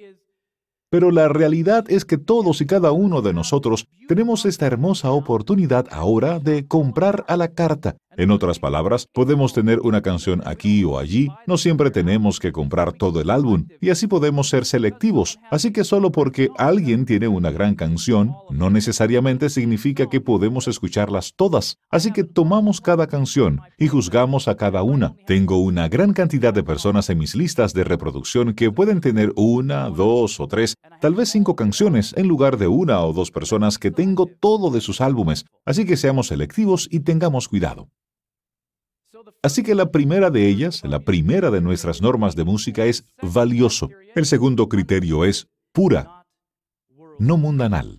[0.91, 5.87] Pero la realidad es que todos y cada uno de nosotros tenemos esta hermosa oportunidad
[5.91, 7.97] ahora de comprar a la carta.
[8.19, 12.93] En otras palabras, podemos tener una canción aquí o allí, no siempre tenemos que comprar
[12.93, 15.39] todo el álbum, y así podemos ser selectivos.
[15.53, 21.35] Así que solo porque alguien tiene una gran canción, no necesariamente significa que podemos escucharlas
[21.37, 21.77] todas.
[21.91, 25.15] Así que tomamos cada canción y juzgamos a cada una.
[25.25, 29.91] Tengo una gran cantidad de personas en mis listas de reproducción que pueden tener una,
[29.91, 33.93] dos o tres, tal vez cinco canciones en lugar de una o dos personas que
[33.93, 35.45] tengo todo de sus álbumes.
[35.65, 37.89] Así que seamos selectivos y tengamos cuidado.
[39.43, 43.89] Así que la primera de ellas, la primera de nuestras normas de música es valioso.
[44.15, 46.25] El segundo criterio es pura,
[47.19, 47.99] no mundanal.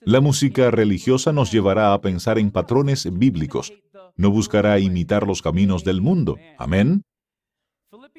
[0.00, 3.72] La música religiosa nos llevará a pensar en patrones bíblicos.
[4.16, 6.36] No buscará imitar los caminos del mundo.
[6.58, 7.02] Amén.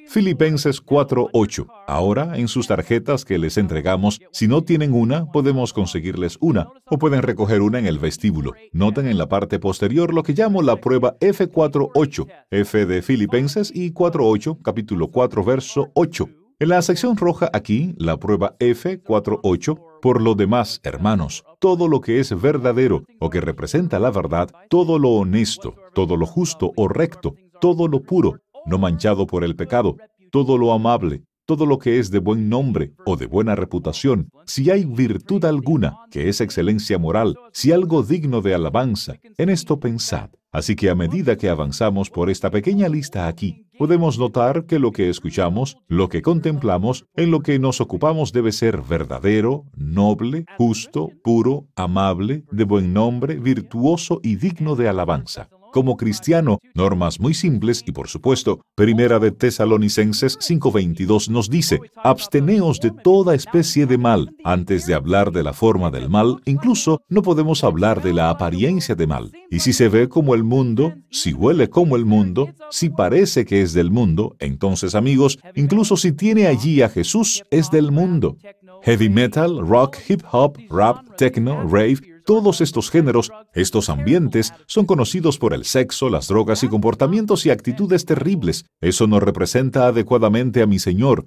[0.08, 1.68] Filipenses 4:8.
[1.88, 6.98] Ahora, en sus tarjetas que les entregamos, si no tienen una, podemos conseguirles una, o
[6.98, 8.54] pueden recoger una en el vestíbulo.
[8.72, 13.92] Noten en la parte posterior lo que llamo la prueba F48, F de Filipenses y
[13.92, 16.30] 48, capítulo 4, verso 8.
[16.58, 22.22] En la sección roja aquí, la prueba F48, por lo demás, hermanos, todo lo que
[22.22, 27.36] es verdadero o que representa la verdad, todo lo honesto, todo lo justo o recto,
[27.60, 29.98] todo lo puro, no manchado por el pecado,
[30.32, 34.72] todo lo amable, todo lo que es de buen nombre o de buena reputación, si
[34.72, 40.30] hay virtud alguna, que es excelencia moral, si algo digno de alabanza, en esto pensad.
[40.52, 44.94] Así que a medida que avanzamos por esta pequeña lista aquí, podemos notar que lo
[44.94, 51.10] que escuchamos, lo que contemplamos, en lo que nos ocupamos debe ser verdadero, noble, justo,
[51.24, 57.84] puro, amable, de buen nombre, virtuoso y digno de alabanza como cristiano, normas muy simples
[57.86, 64.34] y por supuesto, Primera de Tesalonicenses 5:22 nos dice, absteneos de toda especie de mal.
[64.46, 68.96] Antes de hablar de la forma del mal, incluso no podemos hablar de la apariencia
[68.96, 69.34] de mal.
[69.52, 73.62] Y si se ve como el mundo, si huele como el mundo, si parece que
[73.62, 78.38] es del mundo, entonces amigos, incluso si tiene allí a Jesús, es del mundo.
[78.84, 85.38] Heavy metal, rock, hip hop, rap, techno, rave, todos estos géneros, estos ambientes, son conocidos
[85.38, 88.66] por el sexo, las drogas y comportamientos y actitudes terribles.
[88.82, 91.26] Eso no representa adecuadamente a mi Señor.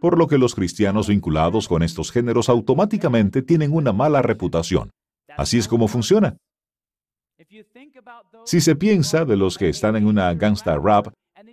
[0.00, 4.90] Por lo que los cristianos vinculados con estos géneros automáticamente tienen una mala reputación.
[5.36, 6.36] Así es como funciona.
[8.44, 11.08] Si se piensa de los que están en una gangsta rap,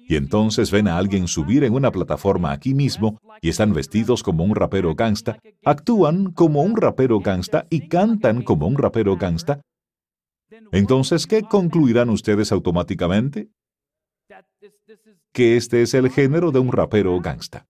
[0.07, 4.43] y entonces ven a alguien subir en una plataforma aquí mismo y están vestidos como
[4.43, 9.61] un rapero gangsta, actúan como un rapero gangsta y cantan como un rapero gangsta,
[10.71, 13.49] entonces, ¿qué concluirán ustedes automáticamente?
[15.33, 17.65] Que este es el género de un rapero gangsta.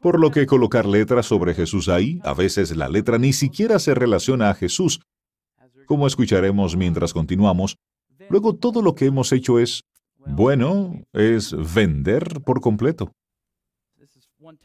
[0.00, 3.94] Por lo que colocar letras sobre Jesús ahí, a veces la letra ni siquiera se
[3.94, 5.00] relaciona a Jesús,
[5.86, 7.76] como escucharemos mientras continuamos,
[8.28, 9.82] luego todo lo que hemos hecho es
[10.26, 13.12] bueno, es vender por completo.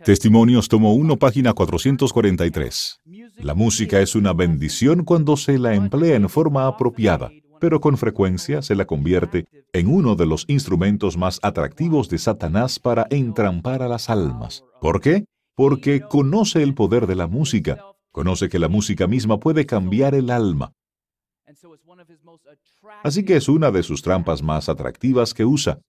[0.03, 3.01] Testimonios tomo 1, página 443.
[3.37, 8.61] La música es una bendición cuando se la emplea en forma apropiada, pero con frecuencia
[8.61, 13.87] se la convierte en uno de los instrumentos más atractivos de Satanás para entrampar a
[13.87, 14.63] las almas.
[14.81, 15.25] ¿Por qué?
[15.55, 17.79] Porque conoce el poder de la música,
[18.11, 20.73] conoce que la música misma puede cambiar el alma,
[23.03, 25.79] Así que es una de sus trampas más atractivas que usa.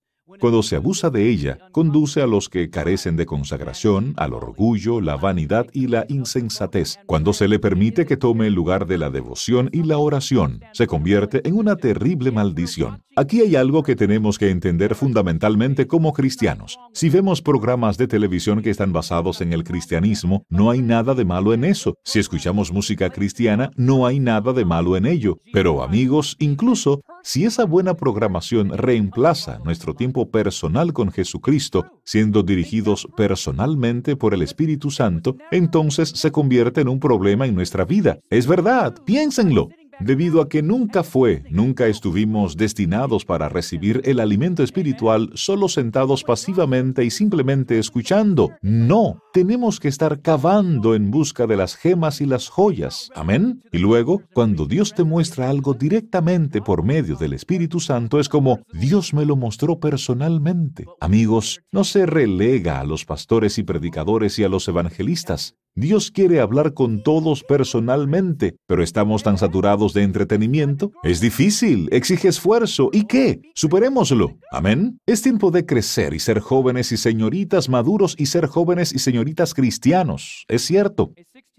[0.40, 5.16] Cuando se abusa de ella, conduce a los que carecen de consagración, al orgullo, la
[5.16, 6.98] vanidad y la insensatez.
[7.06, 10.88] Cuando se le permite que tome el lugar de la devoción y la oración, se
[10.88, 13.04] convierte en una terrible maldición.
[13.14, 16.78] Aquí hay algo que tenemos que entender fundamentalmente como cristianos.
[16.92, 21.24] Si vemos programas de televisión que están basados en el cristianismo, no hay nada de
[21.24, 21.94] malo en eso.
[22.04, 25.38] Si escuchamos música cristiana, no hay nada de malo en ello.
[25.52, 33.07] Pero amigos, incluso si esa buena programación reemplaza nuestro tiempo personal con Jesucristo, siendo dirigidos
[33.16, 38.18] personalmente por el Espíritu Santo, entonces se convierte en un problema en nuestra vida.
[38.31, 39.68] Es verdad, piénsenlo
[40.00, 46.24] debido a que nunca fue, nunca estuvimos destinados para recibir el alimento espiritual solo sentados
[46.24, 48.52] pasivamente y simplemente escuchando.
[48.62, 53.11] No, tenemos que estar cavando en busca de las gemas y las joyas.
[53.14, 53.62] Amén.
[53.72, 58.61] Y luego, cuando Dios te muestra algo directamente por medio del Espíritu Santo, es como
[58.72, 60.87] Dios me lo mostró personalmente.
[61.00, 65.56] Amigos, no se relega a los pastores y predicadores y a los evangelistas.
[65.78, 70.92] Dios quiere hablar con todos personalmente, pero estamos tan saturados de entretenimiento.
[71.03, 72.90] Es difícil, exige esfuerzo.
[72.92, 73.40] ¿Y qué?
[73.55, 74.38] Superémoslo.
[74.51, 74.99] Amén.
[75.07, 79.55] Es tiempo de crecer y ser jóvenes y señoritas maduros y ser jóvenes y señoritas
[79.55, 80.44] cristianos.
[80.49, 81.12] Es cierto.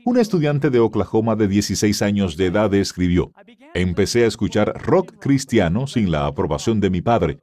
[0.06, 3.34] Un estudiante de Oklahoma de 16 años de edad escribió,
[3.74, 7.40] empecé a escuchar rock cristiano sin la aprobación de mi padre.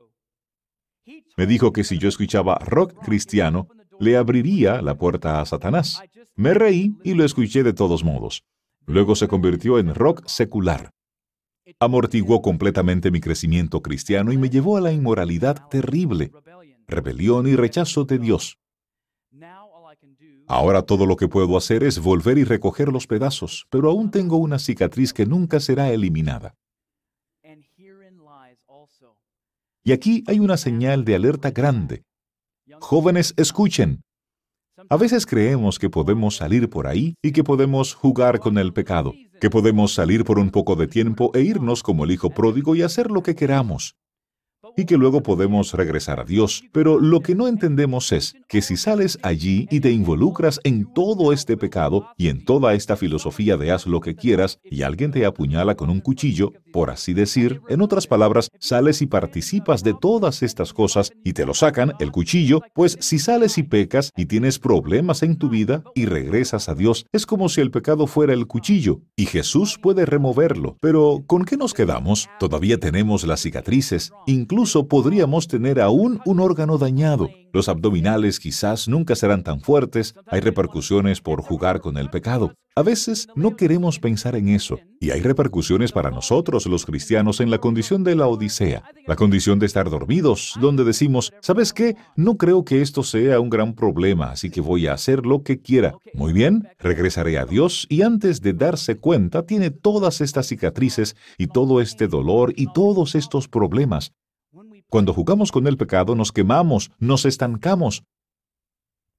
[1.36, 3.68] Me dijo que si yo escuchaba rock cristiano,
[4.00, 6.00] le abriría la puerta a Satanás.
[6.36, 8.44] Me reí y lo escuché de todos modos.
[8.86, 10.90] Luego se convirtió en rock secular.
[11.80, 16.30] Amortiguó completamente mi crecimiento cristiano y me llevó a la inmoralidad terrible,
[16.86, 18.58] rebelión y rechazo de Dios.
[20.46, 24.36] Ahora todo lo que puedo hacer es volver y recoger los pedazos, pero aún tengo
[24.36, 26.54] una cicatriz que nunca será eliminada.
[29.82, 32.04] Y aquí hay una señal de alerta grande.
[32.80, 34.03] Jóvenes, escuchen.
[34.90, 39.14] A veces creemos que podemos salir por ahí y que podemos jugar con el pecado,
[39.40, 42.82] que podemos salir por un poco de tiempo e irnos como el hijo pródigo y
[42.82, 43.96] hacer lo que queramos.
[44.76, 46.64] Y que luego podemos regresar a Dios.
[46.72, 51.32] Pero lo que no entendemos es que si sales allí y te involucras en todo
[51.32, 55.24] este pecado y en toda esta filosofía de haz lo que quieras y alguien te
[55.26, 60.42] apuñala con un cuchillo, por así decir, en otras palabras, sales y participas de todas
[60.42, 64.58] estas cosas y te lo sacan, el cuchillo, pues si sales y pecas y tienes
[64.58, 68.46] problemas en tu vida y regresas a Dios, es como si el pecado fuera el
[68.46, 70.76] cuchillo y Jesús puede removerlo.
[70.80, 72.28] Pero ¿con qué nos quedamos?
[72.38, 77.28] Todavía tenemos las cicatrices, incluso podríamos tener aún un órgano dañado.
[77.52, 82.54] Los abdominales quizás nunca serán tan fuertes, hay repercusiones por jugar con el pecado.
[82.76, 87.48] A veces no queremos pensar en eso, y hay repercusiones para nosotros los cristianos en
[87.48, 91.94] la condición de la Odisea, la condición de estar dormidos, donde decimos, ¿sabes qué?
[92.16, 95.60] No creo que esto sea un gran problema, así que voy a hacer lo que
[95.60, 95.94] quiera.
[96.14, 101.46] Muy bien, regresaré a Dios y antes de darse cuenta tiene todas estas cicatrices y
[101.46, 104.12] todo este dolor y todos estos problemas.
[104.94, 108.04] Cuando jugamos con el pecado nos quemamos, nos estancamos.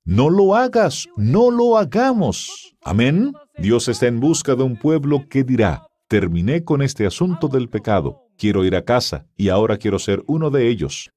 [0.06, 2.78] No lo hagas, no lo hagamos.
[2.82, 3.34] Amén.
[3.58, 8.22] Dios está en busca de un pueblo que dirá, terminé con este asunto del pecado,
[8.38, 11.12] quiero ir a casa y ahora quiero ser uno de ellos.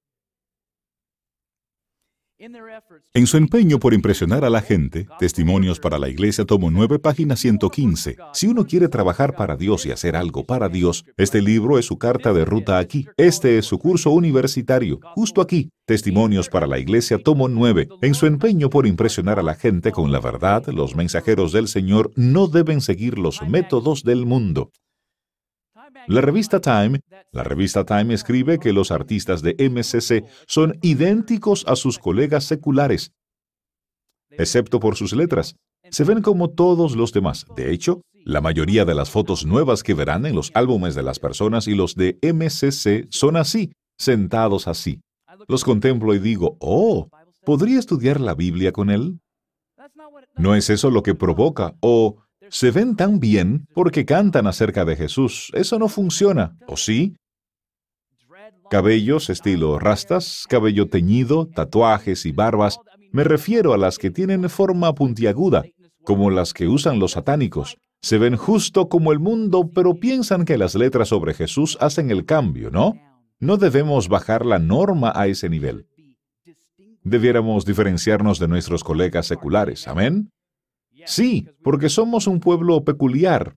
[3.15, 7.35] En su empeño por impresionar a la gente, Testimonios para la Iglesia tomo 9, página
[7.35, 8.17] 115.
[8.33, 11.99] Si uno quiere trabajar para Dios y hacer algo para Dios, este libro es su
[11.99, 13.09] carta de ruta aquí.
[13.17, 15.71] Este es su curso universitario, justo aquí.
[15.85, 17.89] Testimonios para la Iglesia tomo 9.
[18.03, 22.13] En su empeño por impresionar a la gente con la verdad, los mensajeros del Señor
[22.15, 24.71] no deben seguir los métodos del mundo.
[26.09, 27.01] La revista Time,
[27.33, 33.13] la revista Time escribe que los artistas de MCC son idénticos a sus colegas seculares,
[34.31, 35.57] excepto por sus letras.
[35.91, 37.45] Se ven como todos los demás.
[37.57, 41.19] De hecho, la mayoría de las fotos nuevas que verán en los álbumes de las
[41.19, 45.03] personas y los de MCC son así, sentados así.
[45.47, 47.11] Los contemplo y digo, oh,
[47.45, 49.21] ¿podría estudiar la Biblia con él?
[50.39, 52.17] No es eso lo que provoca, o
[52.51, 55.51] se ven tan bien porque cantan acerca de Jesús.
[55.55, 57.17] Eso no funciona, ¿o sí?
[58.71, 62.79] Cabellos estilo rastas, cabello teñido, tatuajes y barbas.
[63.13, 65.65] Me refiero a las que tienen forma puntiaguda,
[66.05, 67.79] como las que usan los satánicos.
[68.03, 72.27] Se ven justo como el mundo, pero piensan que las letras sobre Jesús hacen el
[72.27, 72.95] cambio, ¿no?
[73.41, 75.87] No debemos bajar la norma a ese nivel.
[77.03, 79.89] Debiéramos diferenciarnos de nuestros colegas seculares.
[79.89, 80.31] Amén.
[81.07, 83.55] Sí, porque somos un pueblo peculiar.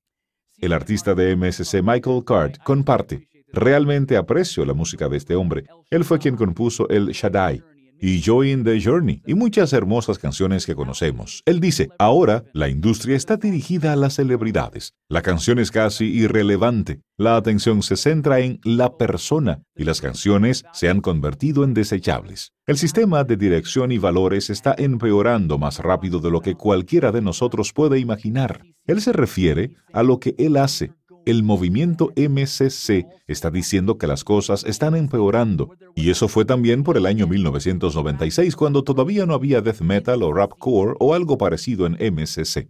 [0.57, 3.27] El artista de MSC Michael Card comparte.
[3.53, 5.65] Realmente aprecio la música de este hombre.
[5.89, 7.63] Él fue quien compuso el Shaddai
[8.01, 11.43] y Join the Journey y muchas hermosas canciones que conocemos.
[11.45, 14.95] Él dice, ahora la industria está dirigida a las celebridades.
[15.07, 17.01] La canción es casi irrelevante.
[17.17, 22.53] La atención se centra en la persona y las canciones se han convertido en desechables.
[22.65, 27.21] El sistema de dirección y valores está empeorando más rápido de lo que cualquiera de
[27.21, 28.63] nosotros puede imaginar.
[28.85, 30.93] Él se refiere a lo que él hace,
[31.25, 36.97] el movimiento MCC está diciendo que las cosas están empeorando, y eso fue también por
[36.97, 41.93] el año 1996, cuando todavía no había death metal o rapcore o algo parecido en
[41.93, 42.69] MCC.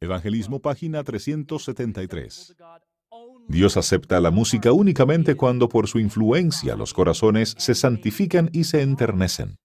[0.00, 2.54] Evangelismo, página 373.
[3.48, 8.82] Dios acepta la música únicamente cuando por su influencia los corazones se santifican y se
[8.82, 9.56] enternecen.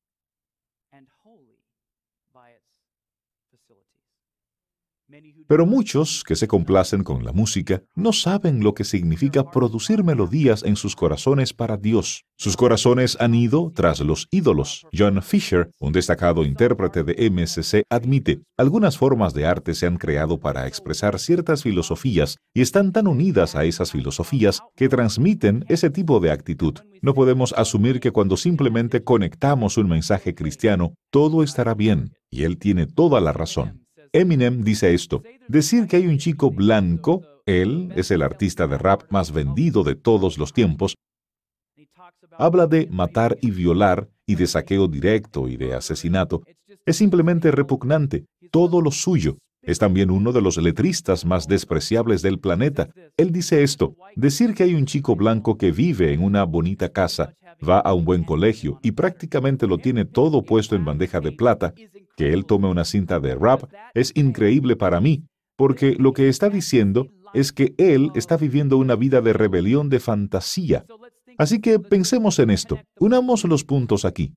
[5.53, 10.63] Pero muchos que se complacen con la música no saben lo que significa producir melodías
[10.63, 12.25] en sus corazones para Dios.
[12.39, 14.87] Sus corazones han ido tras los ídolos.
[14.97, 20.39] John Fisher, un destacado intérprete de MSC, admite, algunas formas de arte se han creado
[20.39, 26.19] para expresar ciertas filosofías y están tan unidas a esas filosofías que transmiten ese tipo
[26.19, 26.79] de actitud.
[27.03, 32.57] No podemos asumir que cuando simplemente conectamos un mensaje cristiano, todo estará bien, y él
[32.57, 33.82] tiene toda la razón.
[34.16, 39.01] Eminem dice esto, decir que hay un chico blanco, él es el artista de rap
[39.09, 40.93] más vendido de todos los tiempos,
[42.38, 46.43] habla de matar y violar y de saqueo directo y de asesinato,
[46.86, 49.39] es simplemente repugnante, todo lo suyo.
[49.64, 52.89] Es también uno de los letristas más despreciables del planeta.
[53.18, 57.34] Él dice esto, decir que hay un chico blanco que vive en una bonita casa,
[57.68, 61.74] va a un buen colegio y prácticamente lo tiene todo puesto en bandeja de plata,
[62.16, 66.49] que él tome una cinta de rap es increíble para mí, porque lo que está
[66.49, 70.86] diciendo es que él está viviendo una vida de rebelión de fantasía.
[71.38, 74.34] Así que pensemos en esto, unamos los puntos aquí.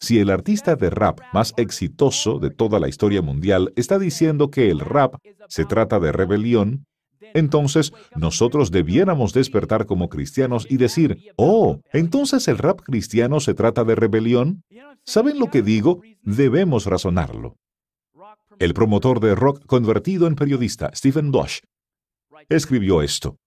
[0.00, 4.70] Si el artista de rap más exitoso de toda la historia mundial está diciendo que
[4.70, 5.16] el rap
[5.48, 6.86] se trata de rebelión,
[7.34, 13.84] Entonces, nosotros debiéramos despertar como cristianos y decir, oh, entonces el rap cristiano se trata
[13.84, 14.62] de rebelión.
[15.04, 16.02] ¿Saben lo que digo?
[16.22, 17.56] Debemos razonarlo.
[18.58, 21.60] El promotor de rock convertido en periodista, Stephen Bush,
[22.48, 23.38] escribió esto.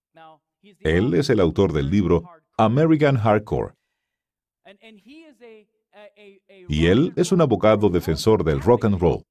[0.80, 2.24] Él es el autor del libro
[2.56, 3.74] American Hardcore.
[6.68, 9.22] Y él es un abogado defensor del rock and roll.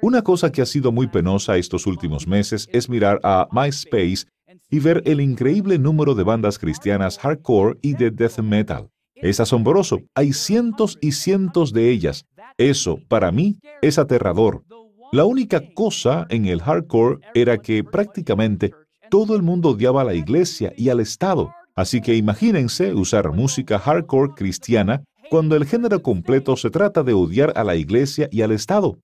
[0.00, 4.26] Una cosa que ha sido muy penosa estos últimos meses es mirar a MySpace
[4.70, 8.88] y ver el increíble número de bandas cristianas hardcore y de death metal.
[9.14, 12.24] Es asombroso, hay cientos y cientos de ellas.
[12.58, 14.64] Eso, para mí, es aterrador.
[15.12, 18.72] La única cosa en el hardcore era que prácticamente
[19.10, 21.52] todo el mundo odiaba a la iglesia y al Estado.
[21.74, 27.52] Así que imagínense usar música hardcore cristiana cuando el género completo se trata de odiar
[27.56, 28.98] a la iglesia y al Estado.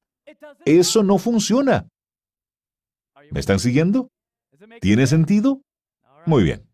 [0.64, 1.88] Eso no funciona.
[3.30, 4.10] ¿Me están siguiendo?
[4.80, 5.62] ¿Tiene sentido?
[6.26, 6.68] Muy bien.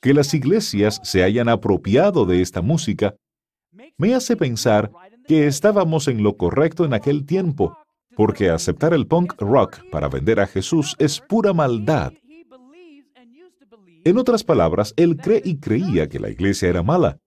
[0.00, 3.14] Que las iglesias se hayan apropiado de esta música
[3.96, 4.90] me hace pensar
[5.26, 7.78] que estábamos en lo correcto en aquel tiempo,
[8.16, 12.12] porque aceptar el punk rock para vender a Jesús es pura maldad.
[14.04, 17.18] En otras palabras, él cree y creía que la iglesia era mala.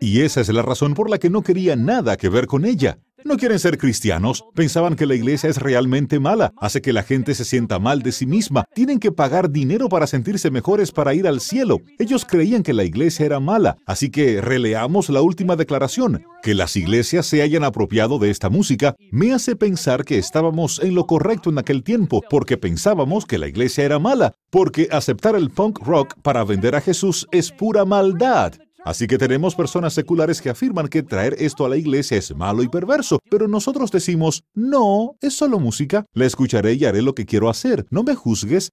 [0.00, 2.98] Y esa es la razón por la que no quería nada que ver con ella.
[3.24, 4.44] No quieren ser cristianos.
[4.54, 6.52] Pensaban que la iglesia es realmente mala.
[6.56, 8.64] Hace que la gente se sienta mal de sí misma.
[8.74, 11.80] Tienen que pagar dinero para sentirse mejores para ir al cielo.
[11.98, 13.76] Ellos creían que la iglesia era mala.
[13.86, 16.24] Así que releamos la última declaración.
[16.42, 20.94] Que las iglesias se hayan apropiado de esta música me hace pensar que estábamos en
[20.94, 25.50] lo correcto en aquel tiempo, porque pensábamos que la iglesia era mala, porque aceptar el
[25.50, 28.52] punk rock para vender a Jesús es pura maldad.
[28.84, 32.62] Así que tenemos personas seculares que afirman que traer esto a la iglesia es malo
[32.62, 37.26] y perverso, pero nosotros decimos, no, es solo música, la escucharé y haré lo que
[37.26, 38.70] quiero hacer, no me juzgues.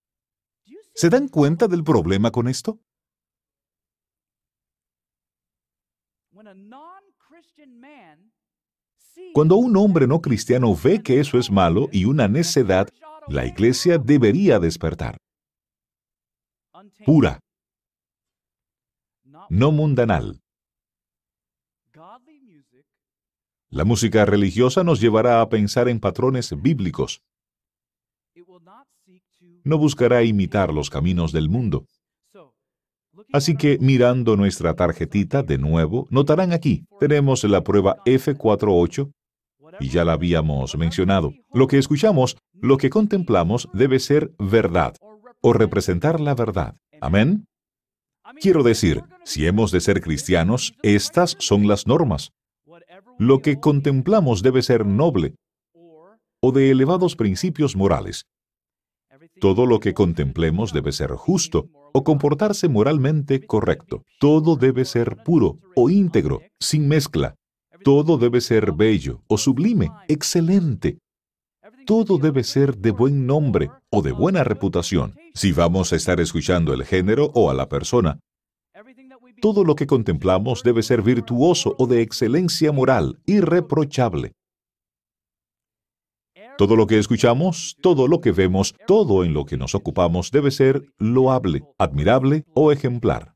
[0.93, 2.79] ¿Se dan cuenta del problema con esto?
[9.33, 12.87] Cuando un hombre no cristiano ve que eso es malo y una necedad,
[13.27, 15.17] la iglesia debería despertar.
[17.05, 17.39] Pura,
[19.49, 20.41] no mundanal.
[23.69, 27.21] La música religiosa nos llevará a pensar en patrones bíblicos.
[29.63, 31.85] No buscará imitar los caminos del mundo.
[33.33, 39.11] Así que mirando nuestra tarjetita de nuevo, notarán aquí, tenemos la prueba F48
[39.79, 41.33] y ya la habíamos mencionado.
[41.51, 44.95] Lo que escuchamos, lo que contemplamos debe ser verdad
[45.41, 46.75] o representar la verdad.
[47.01, 47.45] Amén.
[48.41, 52.31] Quiero decir, si hemos de ser cristianos, estas son las normas.
[53.17, 55.35] Lo que contemplamos debe ser noble
[56.41, 58.25] o de elevados principios morales.
[59.39, 64.03] Todo lo que contemplemos debe ser justo o comportarse moralmente correcto.
[64.19, 67.35] Todo debe ser puro o íntegro, sin mezcla.
[67.83, 70.97] Todo debe ser bello o sublime, excelente.
[71.85, 75.13] Todo debe ser de buen nombre o de buena reputación.
[75.35, 78.19] Si vamos a estar escuchando el género o a la persona,
[79.39, 84.31] todo lo que contemplamos debe ser virtuoso o de excelencia moral, irreprochable.
[86.57, 90.49] Todo lo que escuchamos, todo lo que vemos, todo en lo que nos ocupamos debe
[90.49, 93.34] ser loable, admirable o ejemplar.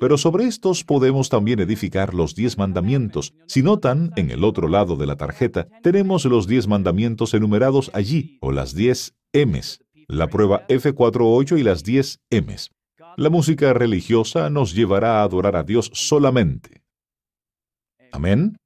[0.00, 3.34] Pero sobre estos podemos también edificar los diez mandamientos.
[3.46, 8.38] Si notan, en el otro lado de la tarjeta, tenemos los diez mandamientos enumerados allí,
[8.40, 12.70] o las diez M's, la prueba F48 y las diez M's.
[13.16, 16.82] La música religiosa nos llevará a adorar a Dios solamente.
[18.12, 18.56] Amén.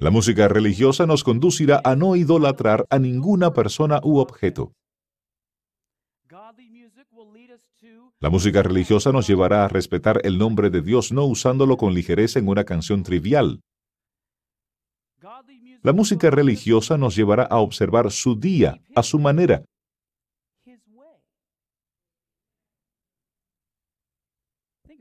[0.00, 4.72] La música religiosa nos conducirá a no idolatrar a ninguna persona u objeto.
[8.20, 12.40] La música religiosa nos llevará a respetar el nombre de Dios no usándolo con ligereza
[12.40, 13.60] en una canción trivial.
[15.82, 19.64] La música religiosa nos llevará a observar su día a su manera.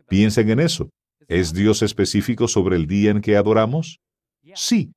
[0.07, 0.89] Piensen en eso.
[1.28, 3.99] ¿Es Dios específico sobre el día en que adoramos?
[4.53, 4.93] Sí,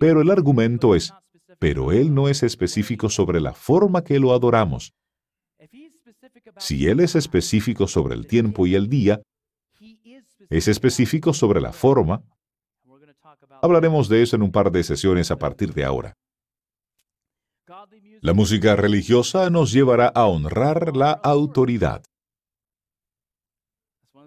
[0.00, 1.14] pero el argumento es,
[1.60, 4.92] pero Él no es específico sobre la forma que lo adoramos.
[6.58, 9.22] Si Él es específico sobre el tiempo y el día,
[10.50, 12.22] es específico sobre la forma.
[13.62, 16.14] Hablaremos de eso en un par de sesiones a partir de ahora.
[18.20, 22.02] La música religiosa nos llevará a honrar la autoridad.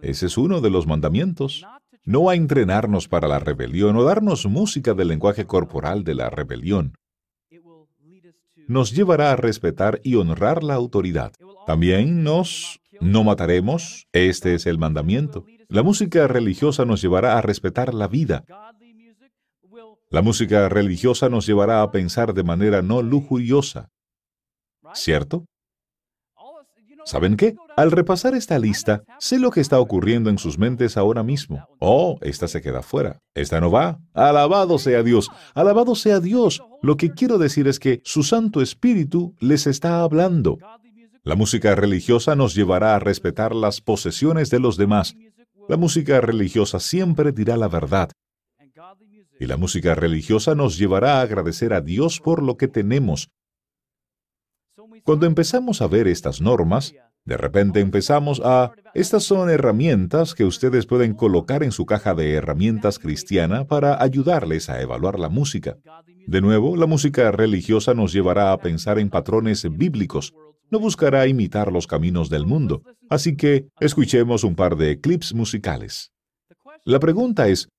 [0.02, 1.66] Ese es uno de los mandamientos.
[2.04, 6.94] no a entrenarnos para la rebelión o darnos música del lenguaje corporal de la rebelión.
[8.68, 11.34] Nos llevará a respetar y honrar la autoridad.
[11.68, 15.46] También nos no mataremos, este es el mandamiento.
[15.68, 18.46] La música religiosa nos llevará a respetar la vida.
[20.10, 23.90] La música religiosa nos llevará a pensar de manera no lujuriosa.
[24.94, 25.46] ¿Cierto?
[27.04, 27.56] ¿Saben qué?
[27.76, 31.68] Al repasar esta lista, sé lo que está ocurriendo en sus mentes ahora mismo.
[31.80, 33.20] Oh, esta se queda fuera.
[33.36, 34.00] Esta no va.
[34.14, 35.30] Alabado sea Dios.
[35.54, 36.62] Alabado sea Dios.
[36.82, 40.58] Lo que quiero decir es que su Santo Espíritu les está hablando.
[41.28, 45.16] La música religiosa nos llevará a respetar las posesiones de los demás.
[45.68, 48.12] La música religiosa siempre dirá la verdad.
[49.40, 53.30] Y la música religiosa nos llevará a agradecer a Dios por lo que tenemos,
[55.08, 58.74] cuando empezamos a ver estas normas, de repente empezamos a...
[58.94, 64.70] Estas son herramientas que ustedes pueden colocar en su caja de herramientas cristiana para ayudarles
[64.70, 65.78] a evaluar la música.
[66.26, 70.34] De nuevo, la música religiosa nos llevará a pensar en patrones bíblicos.
[70.70, 72.84] No buscará imitar los caminos del mundo.
[73.10, 76.12] Así que escuchemos un par de clips musicales.
[76.84, 77.70] La pregunta es,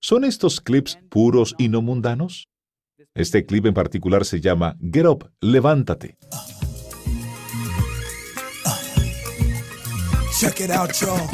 [0.00, 2.48] ¿son estos clips puros y no mundanos?
[3.14, 6.16] Este clip en particular se llama Get Up, levántate.
[10.38, 11.28] Check it out, y'all.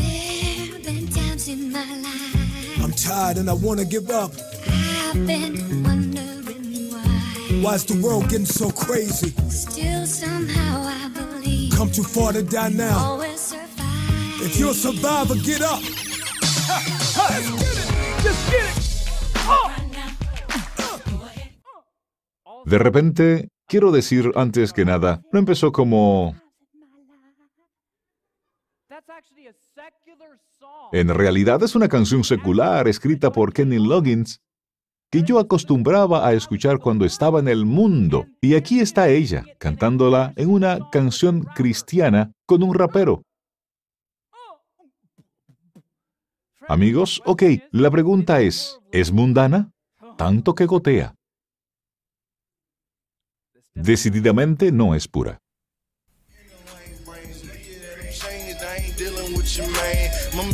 [2.82, 4.32] I'm tired and I wanna give up.
[4.66, 5.85] I've been.
[7.62, 9.30] Why's the world getting so crazy?
[9.48, 11.72] Still somehow I believe.
[11.72, 12.98] Come too far to die now.
[12.98, 14.42] Always survive.
[14.42, 15.80] If you're a survivor, get up.
[15.80, 18.22] Let's get it.
[18.22, 18.76] Just get it.
[19.48, 19.72] Oh.
[22.66, 26.34] De repente, quiero decir antes que nada, no empezó como...
[30.92, 34.40] En realidad es una canción secular escrita por Kenny Loggins
[35.10, 38.26] que yo acostumbraba a escuchar cuando estaba en el mundo.
[38.40, 43.22] Y aquí está ella, cantándola en una canción cristiana con un rapero.
[46.68, 49.70] Amigos, ok, la pregunta es, ¿es mundana?
[50.16, 51.16] Tanto que gotea
[53.76, 55.38] decididamente no es pura.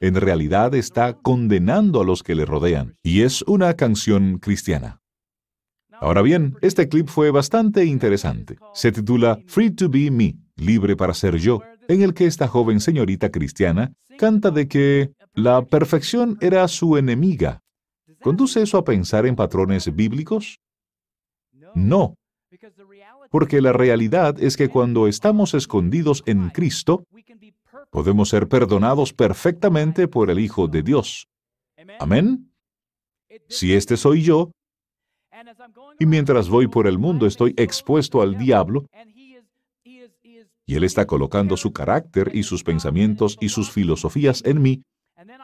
[0.00, 2.96] En realidad está condenando a los que le rodean.
[3.02, 5.00] Y es una canción cristiana.
[5.92, 8.58] Ahora bien, este clip fue bastante interesante.
[8.74, 12.80] Se titula Free to Be Me, libre para ser yo, en el que esta joven
[12.80, 17.62] señorita cristiana canta de que la perfección era su enemiga.
[18.20, 20.58] ¿Conduce eso a pensar en patrones bíblicos?
[21.74, 22.16] No,
[23.30, 27.04] porque la realidad es que cuando estamos escondidos en Cristo,
[27.90, 31.28] podemos ser perdonados perfectamente por el Hijo de Dios.
[31.98, 32.52] Amén.
[33.48, 34.50] Si este soy yo,
[35.98, 38.86] y mientras voy por el mundo estoy expuesto al diablo,
[40.68, 44.82] y él está colocando su carácter y sus pensamientos y sus filosofías en mí,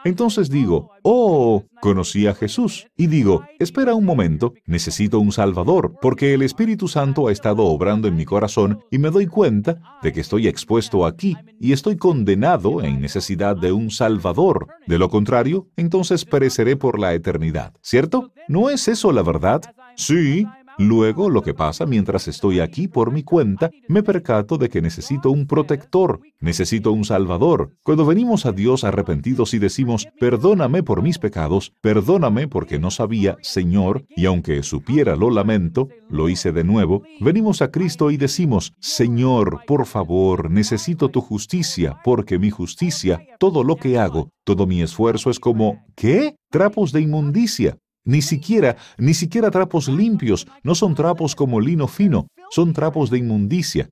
[0.05, 2.87] entonces digo, oh, conocí a Jesús.
[2.95, 8.07] Y digo, espera un momento, necesito un Salvador, porque el Espíritu Santo ha estado obrando
[8.07, 12.83] en mi corazón y me doy cuenta de que estoy expuesto aquí y estoy condenado
[12.83, 14.67] en necesidad de un Salvador.
[14.87, 17.73] De lo contrario, entonces pereceré por la eternidad.
[17.81, 18.31] ¿Cierto?
[18.47, 19.61] ¿No es eso la verdad?
[19.95, 20.45] Sí,
[20.77, 25.31] Luego, lo que pasa mientras estoy aquí por mi cuenta, me percato de que necesito
[25.31, 27.75] un protector, necesito un salvador.
[27.83, 33.37] Cuando venimos a Dios arrepentidos y decimos, perdóname por mis pecados, perdóname porque no sabía,
[33.41, 38.73] Señor, y aunque supiera lo lamento, lo hice de nuevo, venimos a Cristo y decimos,
[38.79, 44.81] Señor, por favor, necesito tu justicia, porque mi justicia, todo lo que hago, todo mi
[44.81, 46.35] esfuerzo es como, ¿qué?
[46.49, 47.77] Trapos de inmundicia.
[48.05, 53.19] Ni siquiera, ni siquiera trapos limpios, no son trapos como lino fino, son trapos de
[53.19, 53.89] inmundicia.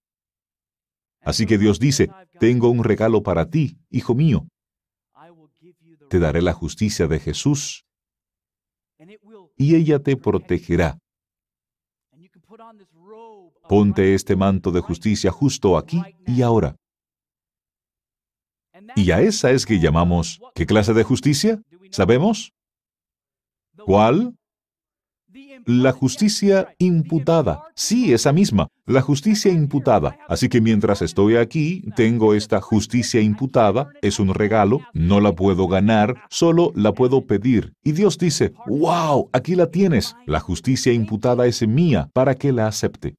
[1.22, 2.10] Así que Dios dice,
[2.40, 4.48] tengo un regalo para ti, hijo mío.
[6.10, 7.86] Te daré la justicia de Jesús
[9.56, 10.98] y ella te protegerá.
[13.70, 16.76] Ponte este manto de justicia justo aquí y ahora.
[18.96, 21.62] Y a esa es que llamamos, ¿qué clase de justicia?
[21.92, 22.52] ¿Sabemos?
[23.86, 24.36] ¿Cuál?
[25.66, 27.64] La justicia imputada.
[27.76, 30.18] Sí, esa misma, la justicia imputada.
[30.28, 35.68] Así que mientras estoy aquí, tengo esta justicia imputada, es un regalo, no la puedo
[35.68, 37.74] ganar, solo la puedo pedir.
[37.84, 42.68] Y Dios dice, wow, aquí la tienes, la justicia imputada es mía, para que la
[42.68, 43.16] acepte.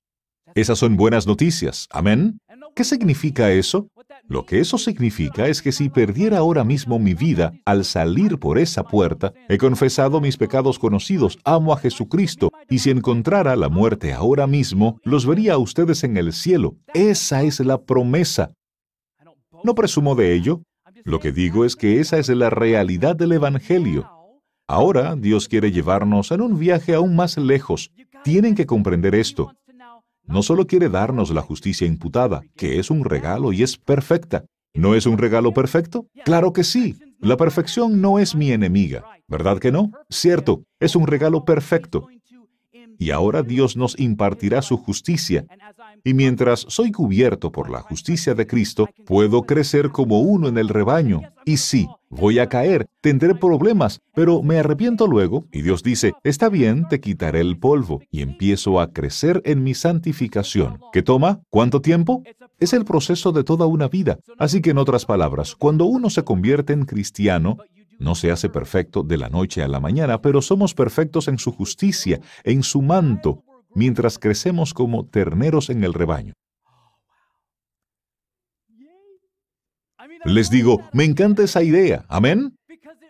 [0.54, 1.88] Esas son buenas noticias.
[1.90, 2.38] Amén.
[2.74, 3.88] ¿Qué significa eso?
[4.28, 8.58] Lo que eso significa es que si perdiera ahora mismo mi vida al salir por
[8.58, 14.12] esa puerta, he confesado mis pecados conocidos, amo a Jesucristo, y si encontrara la muerte
[14.12, 16.76] ahora mismo, los vería a ustedes en el cielo.
[16.94, 18.52] Esa es la promesa.
[19.64, 20.62] No presumo de ello.
[21.04, 24.08] Lo que digo es que esa es la realidad del Evangelio.
[24.68, 27.90] Ahora Dios quiere llevarnos en un viaje aún más lejos.
[28.22, 29.52] Tienen que comprender esto
[30.24, 34.44] no solo quiere darnos la justicia imputada, que es un regalo y es perfecta.
[34.74, 36.06] ¿No es un regalo perfecto?
[36.24, 36.96] Claro que sí.
[37.18, 39.90] La perfección no es mi enemiga, ¿verdad que no?
[40.10, 42.08] Cierto, es un regalo perfecto.
[43.02, 45.44] Y ahora Dios nos impartirá su justicia.
[46.04, 50.68] Y mientras soy cubierto por la justicia de Cristo, puedo crecer como uno en el
[50.68, 51.22] rebaño.
[51.44, 56.48] Y sí, voy a caer, tendré problemas, pero me arrepiento luego y Dios dice, está
[56.48, 60.78] bien, te quitaré el polvo y empiezo a crecer en mi santificación.
[60.92, 61.40] ¿Qué toma?
[61.50, 62.22] ¿Cuánto tiempo?
[62.60, 64.20] Es el proceso de toda una vida.
[64.38, 67.58] Así que en otras palabras, cuando uno se convierte en cristiano,
[68.02, 71.52] no se hace perfecto de la noche a la mañana, pero somos perfectos en su
[71.52, 73.44] justicia, en su manto,
[73.74, 76.34] mientras crecemos como terneros en el rebaño.
[80.24, 82.56] Les digo, me encanta esa idea, amén,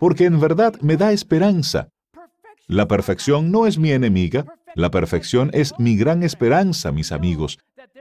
[0.00, 1.88] porque en verdad me da esperanza.
[2.66, 7.58] La perfección no es mi enemiga, la perfección es mi gran esperanza, mis amigos.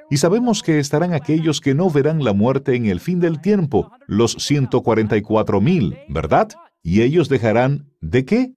[0.10, 3.92] Y sabemos que estarán aquellos que no verán la muerte en el fin del tiempo,
[4.08, 6.50] los 144 mil, ¿verdad?
[6.84, 8.54] Y ellos dejarán, ¿de qué?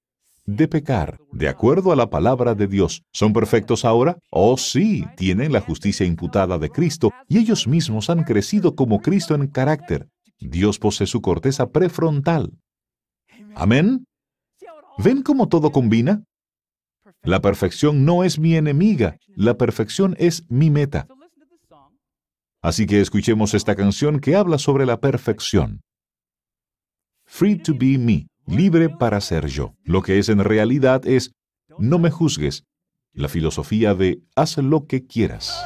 [0.46, 3.02] de pecar, de acuerdo a la palabra de Dios.
[3.12, 4.18] ¿Son perfectos ahora?
[4.30, 9.34] Oh sí, tienen la justicia imputada de Cristo y ellos mismos han crecido como Cristo
[9.34, 10.08] en carácter.
[10.38, 12.52] Dios posee su corteza prefrontal.
[13.54, 14.04] Amén.
[14.98, 16.24] ¿Ven cómo todo combina?
[17.22, 21.06] La perfección no es mi enemiga, la perfección es mi meta.
[22.60, 25.80] Así que escuchemos esta canción que habla sobre la perfección.
[27.26, 29.74] Free to be me libre para ser yo.
[29.84, 31.32] Lo que es en realidad es,
[31.78, 32.64] no me juzgues,
[33.12, 35.64] la filosofía de haz lo que quieras.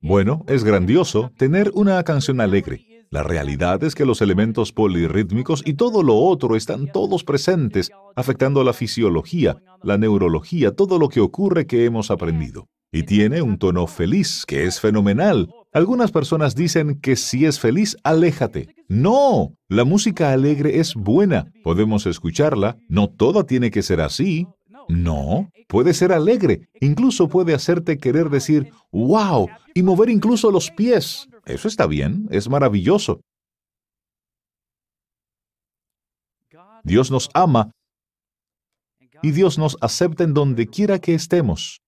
[0.00, 5.74] Bueno, es grandioso tener una canción alegre, la realidad es que los elementos polirrítmicos y
[5.74, 11.66] todo lo otro están todos presentes, afectando la fisiología, la neurología, todo lo que ocurre
[11.66, 12.68] que hemos aprendido.
[12.92, 15.50] Y tiene un tono feliz, que es fenomenal.
[15.72, 18.74] Algunas personas dicen que si es feliz, aléjate.
[18.88, 21.52] No, la música alegre es buena.
[21.62, 22.78] Podemos escucharla.
[22.88, 24.46] No toda tiene que ser así.
[24.88, 26.68] No, puede ser alegre.
[26.80, 31.28] Incluso puede hacerte querer decir, wow, y mover incluso los pies.
[31.48, 33.22] Eso está bien, es maravilloso.
[36.84, 37.70] Dios nos ama
[39.22, 41.80] y Dios nos acepta en donde quiera que estemos.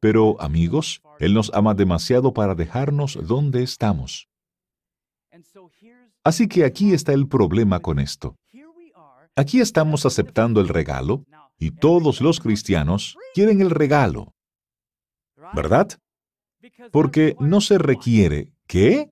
[0.00, 4.28] Pero, amigos, Él nos ama demasiado para dejarnos donde estamos.
[6.24, 8.34] Así que aquí está el problema con esto.
[9.36, 11.24] Aquí estamos aceptando el regalo
[11.58, 14.32] y todos los cristianos quieren el regalo.
[15.54, 15.98] ¿Verdad?
[16.90, 19.10] Porque no se requiere ¿Qué?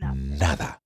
[0.00, 0.82] Nada.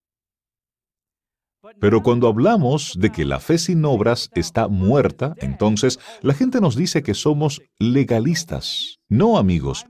[1.80, 6.76] Pero cuando hablamos de que la fe sin obras está muerta, entonces la gente nos
[6.76, 8.98] dice que somos legalistas.
[9.08, 9.86] No, amigos,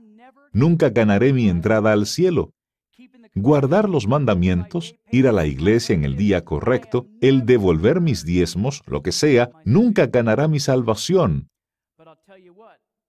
[0.51, 2.51] nunca ganaré mi entrada al cielo.
[3.35, 8.81] Guardar los mandamientos, ir a la iglesia en el día correcto, el devolver mis diezmos,
[8.87, 11.47] lo que sea, nunca ganará mi salvación.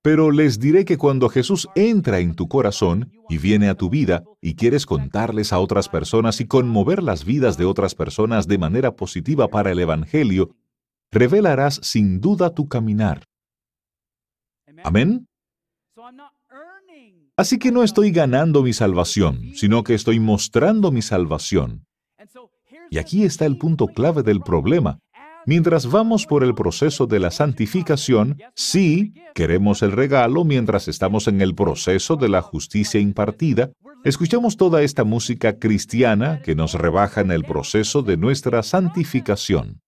[0.03, 4.25] Pero les diré que cuando Jesús entra en tu corazón y viene a tu vida
[4.41, 8.97] y quieres contarles a otras personas y conmover las vidas de otras personas de manera
[8.97, 10.57] positiva para el Evangelio,
[11.11, 13.25] revelarás sin duda tu caminar.
[14.85, 15.27] Amén.
[17.37, 21.85] Así que no estoy ganando mi salvación, sino que estoy mostrando mi salvación.
[22.91, 24.99] Y aquí está el punto clave del problema.
[25.47, 31.41] Mientras vamos por el proceso de la santificación, sí, queremos el regalo mientras estamos en
[31.41, 33.71] el proceso de la justicia impartida,
[34.05, 39.81] escuchamos toda esta música cristiana que nos rebaja en el proceso de nuestra santificación.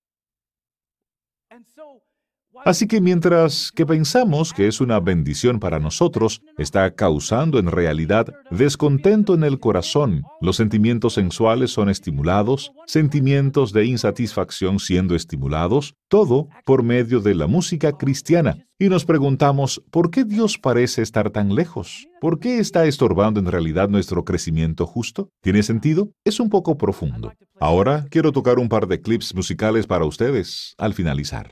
[2.64, 8.26] Así que mientras que pensamos que es una bendición para nosotros, está causando en realidad
[8.52, 10.22] descontento en el corazón.
[10.40, 17.48] Los sentimientos sensuales son estimulados, sentimientos de insatisfacción siendo estimulados, todo por medio de la
[17.48, 18.56] música cristiana.
[18.78, 22.06] Y nos preguntamos, ¿por qué Dios parece estar tan lejos?
[22.20, 25.30] ¿Por qué está estorbando en realidad nuestro crecimiento justo?
[25.40, 26.12] ¿Tiene sentido?
[26.24, 27.32] Es un poco profundo.
[27.58, 31.50] Ahora quiero tocar un par de clips musicales para ustedes al finalizar.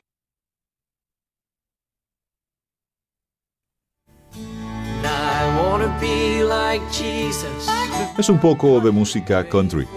[8.17, 9.87] Es un poco de música country.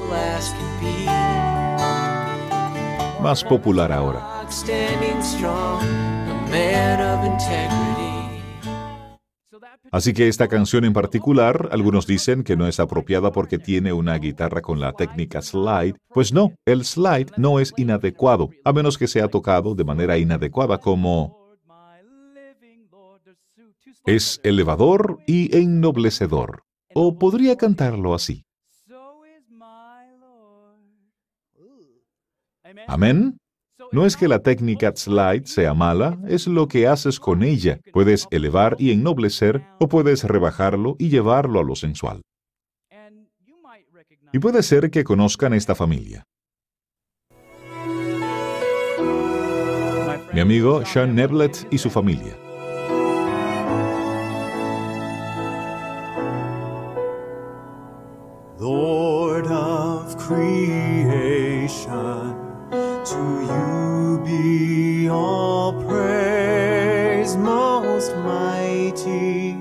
[3.22, 4.42] Más popular ahora.
[9.90, 14.18] Así que esta canción en particular, algunos dicen que no es apropiada porque tiene una
[14.18, 15.96] guitarra con la técnica slide.
[16.12, 20.78] Pues no, el slide no es inadecuado, a menos que sea tocado de manera inadecuada
[20.78, 21.43] como
[24.06, 26.62] es elevador y ennoblecedor.
[26.94, 28.44] O podría cantarlo así.
[32.86, 33.38] Amén.
[33.92, 37.80] No es que la técnica slide sea mala, es lo que haces con ella.
[37.92, 42.22] Puedes elevar y ennoblecer o puedes rebajarlo y llevarlo a lo sensual.
[44.32, 46.24] Y puede ser que conozcan esta familia.
[50.32, 52.43] Mi amigo Sean Neblett y su familia.
[60.26, 62.16] Creation,
[63.04, 63.20] to
[63.50, 69.56] you be all praise, most mighty.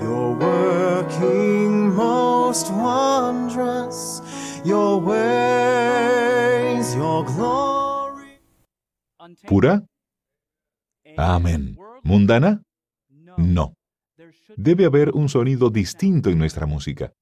[0.00, 4.20] You're working most wondrous,
[4.64, 8.40] your ways, your glory.
[9.46, 9.84] ¿Pura?
[11.16, 11.76] Amén.
[12.02, 12.62] ¿Mundana?
[13.36, 13.74] No.
[14.56, 17.12] Debe haber un sonido distinto en nuestra música.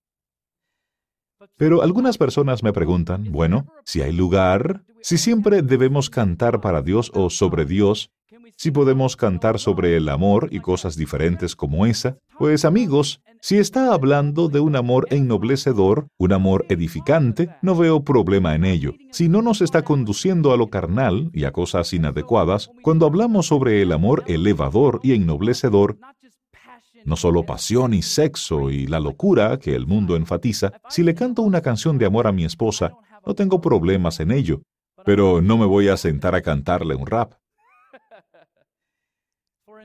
[1.60, 7.12] Pero algunas personas me preguntan, bueno, si hay lugar, si siempre debemos cantar para Dios
[7.12, 8.10] o sobre Dios,
[8.56, 13.92] si podemos cantar sobre el amor y cosas diferentes como esa, pues amigos, si está
[13.92, 18.94] hablando de un amor ennoblecedor, un amor edificante, no veo problema en ello.
[19.10, 23.82] Si no nos está conduciendo a lo carnal y a cosas inadecuadas, cuando hablamos sobre
[23.82, 25.98] el amor elevador y ennoblecedor,
[27.04, 31.42] no solo pasión y sexo y la locura que el mundo enfatiza, si le canto
[31.42, 32.92] una canción de amor a mi esposa,
[33.26, 34.62] no tengo problemas en ello,
[35.04, 37.34] pero no me voy a sentar a cantarle un rap.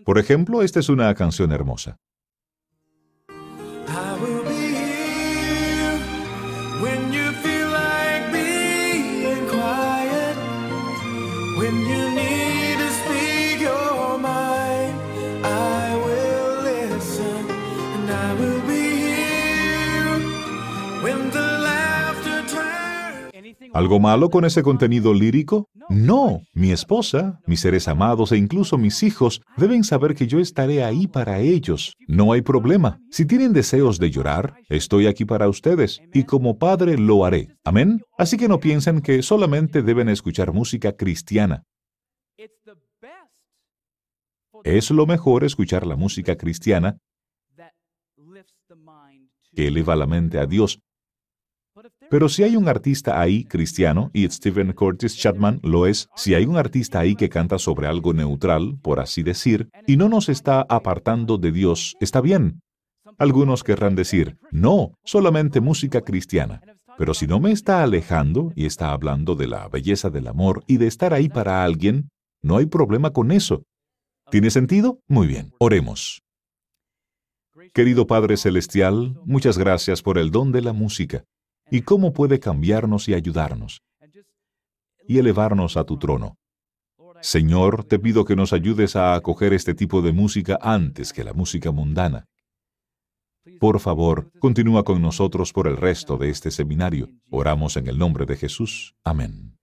[0.03, 1.97] Por ejemplo, esta es una canción hermosa.
[23.76, 25.67] ¿Algo malo con ese contenido lírico?
[25.89, 30.82] No, mi esposa, mis seres amados e incluso mis hijos deben saber que yo estaré
[30.82, 31.93] ahí para ellos.
[32.07, 33.01] No hay problema.
[33.11, 37.49] Si tienen deseos de llorar, estoy aquí para ustedes y como padre lo haré.
[37.65, 37.99] Amén.
[38.17, 41.63] Así que no piensen que solamente deben escuchar música cristiana.
[44.63, 46.95] Es lo mejor escuchar la música cristiana
[49.53, 50.80] que eleva la mente a Dios
[52.16, 56.45] pero si hay un artista ahí cristiano, y Stephen Curtis Chapman lo es, si hay
[56.45, 60.61] un artista ahí que canta sobre algo neutral, por así decir, y no nos está
[60.70, 62.61] apartando de Dios, está bien.
[63.18, 66.61] Algunos querrán decir, no, solamente música cristiana.
[66.97, 70.78] Pero si no me está alejando y está hablando de la belleza del amor y
[70.78, 72.07] de estar ahí para alguien,
[72.41, 73.63] no hay problema con eso.
[74.32, 74.99] ¿Tiene sentido?
[75.09, 76.22] Muy bien, oremos.
[77.74, 81.26] Querido Padre Celestial, muchas gracias por el don de la música
[81.70, 83.82] y cómo puede cambiarnos y ayudarnos
[85.07, 86.38] y elevarnos a tu trono.
[87.22, 91.34] Señor, te pido que nos ayudes a acoger este tipo de música antes que la
[91.34, 92.26] música mundana.
[93.59, 97.09] Por favor, continúa con nosotros por el resto de este seminario.
[97.30, 98.95] Oramos en el nombre de Jesús.
[99.03, 99.54] Amén.